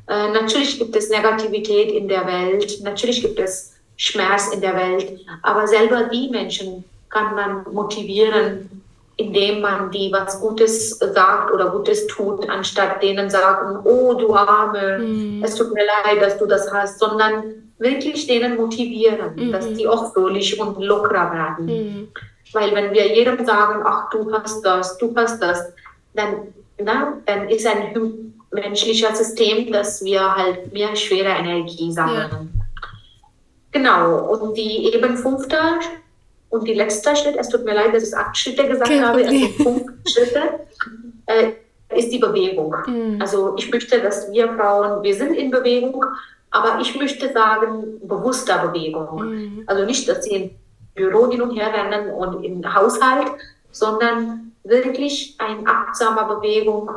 [0.06, 5.20] Äh, natürlich gibt es Negativität in der Welt, natürlich gibt es Schmerz in der Welt,
[5.42, 8.82] aber selber die Menschen kann man motivieren,
[9.16, 14.98] indem man die was Gutes sagt oder Gutes tut, anstatt denen sagen, oh du Arme,
[14.98, 15.44] mhm.
[15.44, 19.52] es tut mir leid, dass du das hast, sondern wirklich denen motivieren, mhm.
[19.52, 21.66] dass die auch fröhlich und lockerer werden.
[21.66, 22.08] Mhm.
[22.52, 25.72] Weil wenn wir jedem sagen, ach, du hast das, du hast das,
[26.14, 32.30] dann, na, dann ist ein menschlicher System, dass wir halt mehr schwere Energie sammeln.
[32.30, 32.40] Ja.
[33.72, 35.56] Genau, und die eben fünfte
[36.48, 39.00] und die letzte Schritt, es tut mir leid, dass ich acht Schritte gesagt okay.
[39.00, 40.42] habe, also fünf Schritte,
[41.26, 41.52] äh,
[41.96, 42.74] ist die Bewegung.
[42.86, 43.20] Mhm.
[43.20, 46.04] Also ich möchte, dass wir Frauen, wir sind in Bewegung,
[46.50, 49.24] aber ich möchte sagen, bewusster Bewegung.
[49.24, 49.62] Mhm.
[49.66, 50.50] Also nicht, dass sie im
[50.94, 53.30] Büro hin und her rennen und im Haushalt,
[53.70, 56.90] sondern wirklich eine achtsame Bewegung,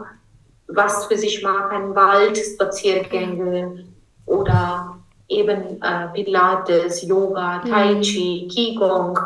[0.67, 3.85] was für sich machen, Wald, Spaziergänge
[4.25, 4.97] oder
[5.27, 8.01] eben äh, Pilates, Yoga, Tai mhm.
[8.01, 9.17] Chi, Qigong,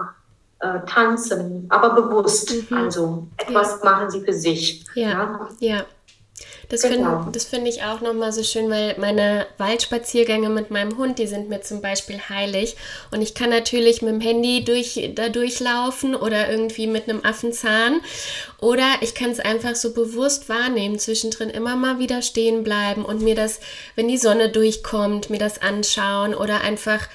[0.59, 2.69] äh, tanzen, aber bewusst.
[2.69, 2.77] Mhm.
[2.77, 3.89] Also etwas ja.
[3.89, 4.83] machen sie für sich.
[4.95, 5.47] Ja, ja.
[5.59, 5.85] ja.
[6.69, 7.23] Das genau.
[7.23, 11.47] finde find ich auch nochmal so schön, weil meine Waldspaziergänge mit meinem Hund, die sind
[11.47, 12.75] mir zum Beispiel heilig.
[13.11, 18.01] Und ich kann natürlich mit dem Handy durch, da durchlaufen oder irgendwie mit einem Affenzahn.
[18.59, 23.21] Oder ich kann es einfach so bewusst wahrnehmen, zwischendrin immer mal wieder stehen bleiben und
[23.21, 23.61] mir das,
[23.95, 27.07] wenn die Sonne durchkommt, mir das anschauen oder einfach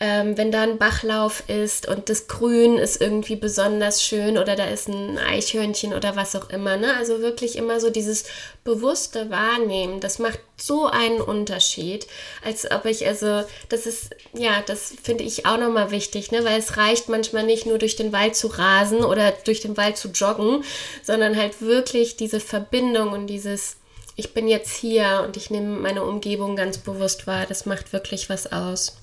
[0.00, 4.66] ähm, wenn da ein Bachlauf ist und das Grün ist irgendwie besonders schön oder da
[4.66, 6.76] ist ein Eichhörnchen oder was auch immer.
[6.76, 6.94] Ne?
[6.96, 8.24] Also wirklich immer so dieses
[8.62, 12.06] bewusste Wahrnehmen, das macht so einen Unterschied,
[12.44, 16.44] als ob ich, also, das ist, ja, das finde ich auch nochmal wichtig, ne?
[16.44, 19.96] weil es reicht manchmal nicht nur durch den Wald zu rasen oder durch den Wald
[19.96, 20.62] zu joggen,
[21.02, 23.76] sondern halt wirklich diese Verbindung und dieses,
[24.14, 28.30] ich bin jetzt hier und ich nehme meine Umgebung ganz bewusst wahr, das macht wirklich
[28.30, 28.96] was aus.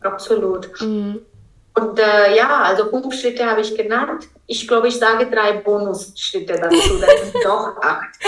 [0.00, 0.80] Absolut.
[0.80, 1.20] Mhm.
[1.78, 4.28] Und äh, ja, also fünf Schritte habe ich genannt.
[4.46, 8.14] Ich glaube, ich sage drei Bonusschritte dazu, das sind doch acht.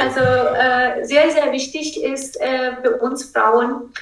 [0.00, 3.94] also äh, sehr, sehr wichtig ist äh, für uns Frauen,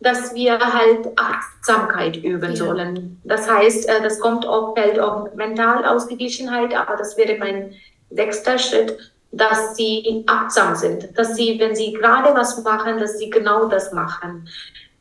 [0.00, 2.56] dass wir halt Achtsamkeit üben ja.
[2.56, 3.20] sollen.
[3.22, 7.72] Das heißt, äh, das kommt auch, fällt auch Mentalausgeglichenheit, aber das wäre mein
[8.10, 8.98] sechster Schritt,
[9.30, 13.92] dass sie achtsam sind, dass sie, wenn sie gerade was machen, dass sie genau das
[13.92, 14.48] machen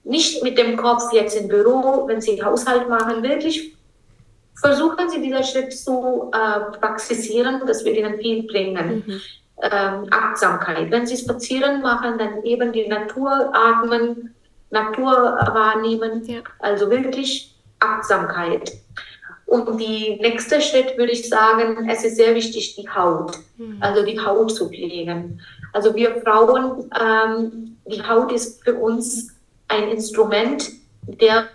[0.04, 3.76] nicht mit dem Kopf jetzt im Büro, wenn Sie Haushalt machen, wirklich
[4.56, 9.04] versuchen Sie diesen Schritt zu äh, praxisieren, das wird Ihnen viel bringen.
[9.06, 9.22] Mhm.
[9.62, 10.92] Ähm, Achtsamkeit.
[10.92, 14.34] Wenn Sie spazieren machen, dann eben die Natur atmen,
[14.72, 16.42] Natur wahrnehmen, ja.
[16.60, 18.74] also wirklich Achtsamkeit.
[19.46, 23.78] Und die nächste Schritt würde ich sagen, es ist sehr wichtig, die Haut, mhm.
[23.82, 25.40] also die Haut zu pflegen.
[25.74, 29.34] Also wir Frauen, ähm, die Haut ist für uns
[29.68, 30.72] ein Instrument,
[31.08, 31.48] der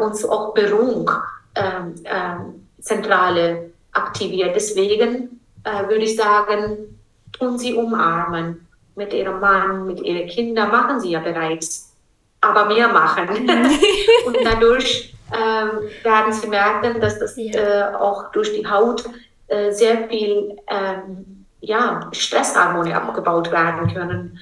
[0.00, 1.10] uns auch Beruhung
[1.54, 4.54] ähm, ähm, Zentrale aktiviert.
[4.54, 6.98] Deswegen äh, würde ich sagen,
[7.32, 11.92] tun Sie umarmen mit Ihrem Mann, mit Ihren Kindern, machen Sie ja bereits,
[12.40, 13.28] aber mehr machen.
[14.26, 17.90] Und dadurch äh, werden Sie merken, dass das ja.
[17.90, 19.04] äh, auch durch die Haut
[19.48, 24.38] äh, sehr viel ähm, ja, Stresshormone abgebaut werden können.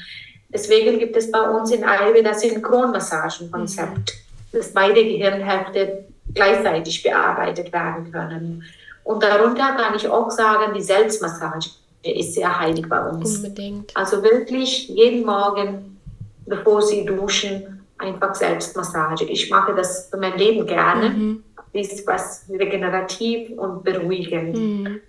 [0.54, 4.14] Deswegen gibt es bei uns in Ayurveda Synchronmassagenkonzept,
[4.52, 4.56] mhm.
[4.56, 8.62] dass beide Gehirnhälfte gleichzeitig bearbeitet werden können.
[9.02, 11.70] Und darunter kann ich auch sagen, die Selbstmassage
[12.02, 13.38] ist sehr heilig bei uns.
[13.38, 13.96] Unbedingt.
[13.96, 16.00] Also wirklich jeden Morgen,
[16.46, 19.24] bevor Sie duschen, einfach Selbstmassage.
[19.24, 21.10] Ich mache das für mein Leben gerne.
[21.10, 21.44] Mhm.
[21.72, 24.56] Ist was regenerativ und beruhigend.
[24.56, 25.00] Mhm.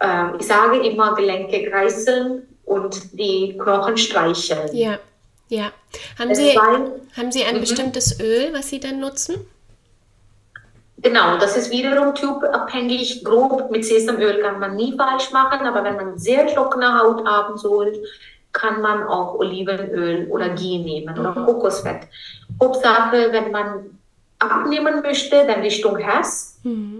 [0.00, 2.42] Ähm, ich sage immer Gelenke kreiseln
[2.74, 4.74] und die Knochen streicheln.
[4.74, 4.98] Ja,
[5.48, 5.72] ja.
[6.18, 7.60] Haben, Sie, haben Sie ein mhm.
[7.60, 9.46] bestimmtes Öl, was Sie dann nutzen?
[10.98, 13.24] Genau, das ist wiederum typabhängig.
[13.24, 17.58] Grob mit Sesamöl kann man nie falsch machen, aber wenn man sehr trockene Haut haben
[17.58, 17.92] soll,
[18.52, 21.44] kann man auch Olivenöl oder Ghee nehmen oder mhm.
[21.44, 22.08] Kokosfett.
[22.58, 23.98] Hauptsache, wenn man
[24.38, 26.58] abnehmen möchte, dann Richtung Herz.
[26.62, 26.93] Mhm.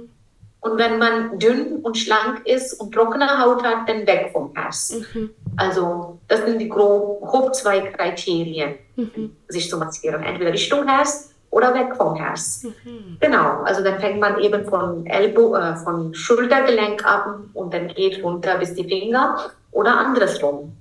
[0.65, 4.95] Und wenn man dünn und schlank ist und trockene Haut hat, dann weg vom Herz.
[5.13, 5.29] Mhm.
[5.59, 9.37] Also das sind die grob, grob zwei Kriterien, mhm.
[9.49, 10.23] sich zu massieren.
[10.23, 12.65] Entweder Richtung Herz oder weg vom Herz.
[12.65, 13.19] Mhm.
[13.21, 18.25] Genau, also dann fängt man eben von Elbow, äh, von Schultergelenk ab und dann geht
[18.25, 20.73] runter bis die Finger oder andersrum.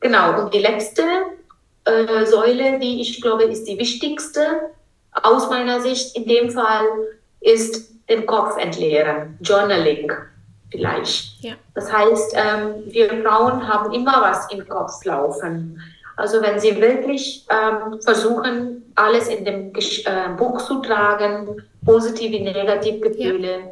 [0.00, 1.04] Genau, und die letzte
[1.86, 4.42] äh, Säule, die ich glaube, ist die wichtigste
[5.10, 6.84] aus meiner Sicht in dem Fall,
[7.40, 10.12] ist den Kopf entleeren, Journaling
[10.70, 11.42] vielleicht.
[11.42, 11.54] Ja.
[11.74, 15.80] Das heißt, ähm, wir Frauen haben immer was im Kopf laufen.
[16.16, 23.00] Also wenn Sie wirklich ähm, versuchen, alles in dem äh, Buch zu tragen, positive negative
[23.00, 23.66] Gefühle ja.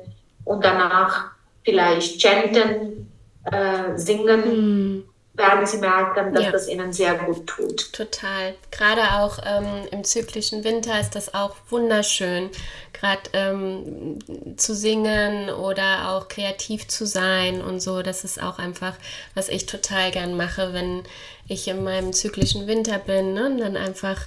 [0.45, 3.11] und danach vielleicht chanten,
[3.45, 5.08] äh, singen, mm
[5.39, 6.51] werden sie merken, dass ja.
[6.51, 7.93] das ihnen sehr gut tut.
[7.93, 8.55] Total.
[8.70, 12.51] Gerade auch ähm, im zyklischen Winter ist das auch wunderschön,
[12.93, 14.18] gerade ähm,
[14.57, 18.03] zu singen oder auch kreativ zu sein und so.
[18.03, 18.95] Das ist auch einfach,
[19.34, 21.05] was ich total gern mache, wenn
[21.47, 23.47] ich in meinem zyklischen Winter bin ne?
[23.47, 24.26] und dann einfach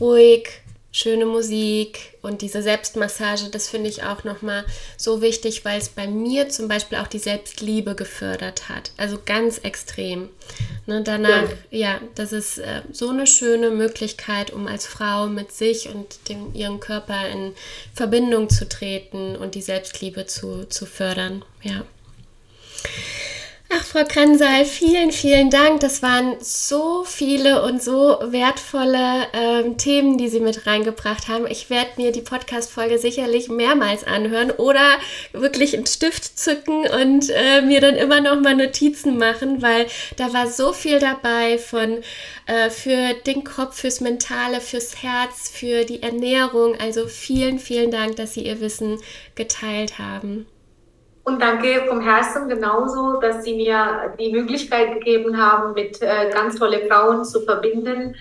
[0.00, 0.63] ruhig
[0.94, 4.64] schöne Musik und diese Selbstmassage, das finde ich auch nochmal
[4.96, 8.92] so wichtig, weil es bei mir zum Beispiel auch die Selbstliebe gefördert hat.
[8.96, 10.28] Also ganz extrem.
[10.86, 11.94] Ne, danach, ja.
[11.94, 16.54] ja, das ist äh, so eine schöne Möglichkeit, um als Frau mit sich und dem,
[16.54, 17.54] ihrem Körper in
[17.92, 21.44] Verbindung zu treten und die Selbstliebe zu, zu fördern.
[21.62, 21.84] Ja.
[23.76, 25.80] Ach, Frau Krensal, vielen, vielen Dank.
[25.80, 31.48] Das waren so viele und so wertvolle ähm, Themen, die Sie mit reingebracht haben.
[31.48, 34.98] Ich werde mir die Podcast-Folge sicherlich mehrmals anhören oder
[35.32, 40.32] wirklich einen Stift zücken und äh, mir dann immer noch mal Notizen machen, weil da
[40.32, 41.98] war so viel dabei von
[42.46, 46.76] äh, für den Kopf, fürs Mentale, fürs Herz, für die Ernährung.
[46.78, 49.00] Also vielen, vielen Dank, dass Sie Ihr Wissen
[49.34, 50.46] geteilt haben.
[51.24, 56.56] Und danke vom Herzen genauso, dass Sie mir die Möglichkeit gegeben haben, mit äh, ganz
[56.56, 58.14] tolle Frauen zu verbinden.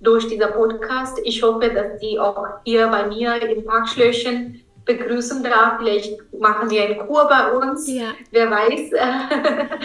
[0.00, 1.18] durch diesen Podcast.
[1.24, 5.78] Ich hoffe, dass die auch hier bei mir im Parkschlöchen begrüßen darf.
[5.78, 7.86] Vielleicht machen wir eine Kur bei uns.
[7.86, 8.12] Ja.
[8.30, 8.90] Wer weiß.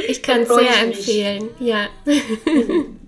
[0.08, 1.50] Ich kann es sehr empfehlen.
[1.60, 1.88] Ja.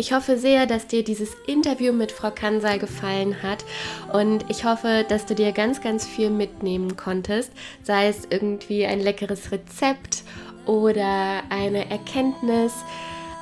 [0.00, 3.66] Ich hoffe sehr, dass dir dieses Interview mit Frau Kansal gefallen hat
[4.14, 9.00] und ich hoffe, dass du dir ganz, ganz viel mitnehmen konntest, sei es irgendwie ein
[9.00, 10.22] leckeres Rezept
[10.64, 12.72] oder eine Erkenntnis.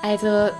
[0.02, 0.52] Also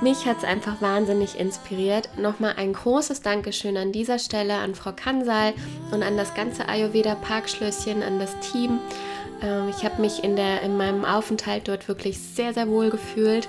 [0.00, 2.08] mich hat es einfach wahnsinnig inspiriert.
[2.18, 5.54] Nochmal ein großes Dankeschön an dieser Stelle an Frau Kansal
[5.92, 8.80] und an das ganze Ayurveda Parkschlösschen, an das Team.
[9.40, 13.48] Ähm, ich habe mich in, der, in meinem Aufenthalt dort wirklich sehr, sehr wohl gefühlt.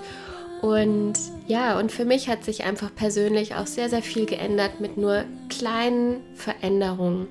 [0.64, 4.96] Und ja, und für mich hat sich einfach persönlich auch sehr, sehr viel geändert mit
[4.96, 7.28] nur kleinen Veränderungen.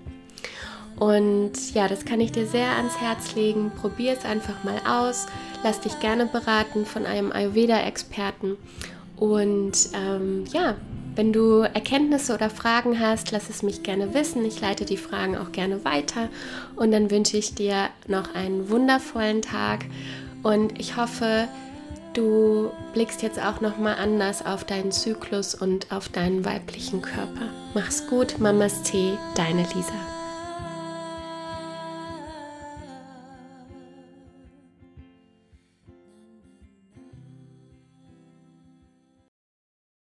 [1.00, 3.72] Und ja, das kann ich dir sehr ans Herz legen.
[3.80, 5.24] Probier es einfach mal aus.
[5.64, 8.58] Lass dich gerne beraten von einem Ayurveda-Experten.
[9.16, 10.74] Und ähm, ja,
[11.14, 14.44] wenn du Erkenntnisse oder Fragen hast, lass es mich gerne wissen.
[14.44, 16.28] Ich leite die Fragen auch gerne weiter.
[16.76, 19.86] Und dann wünsche ich dir noch einen wundervollen Tag.
[20.42, 21.48] Und ich hoffe,
[22.14, 27.48] du blickst jetzt auch noch mal anders auf deinen Zyklus und auf deinen weiblichen Körper.
[27.74, 30.21] Mach's gut, Mamas Tee, deine Lisa.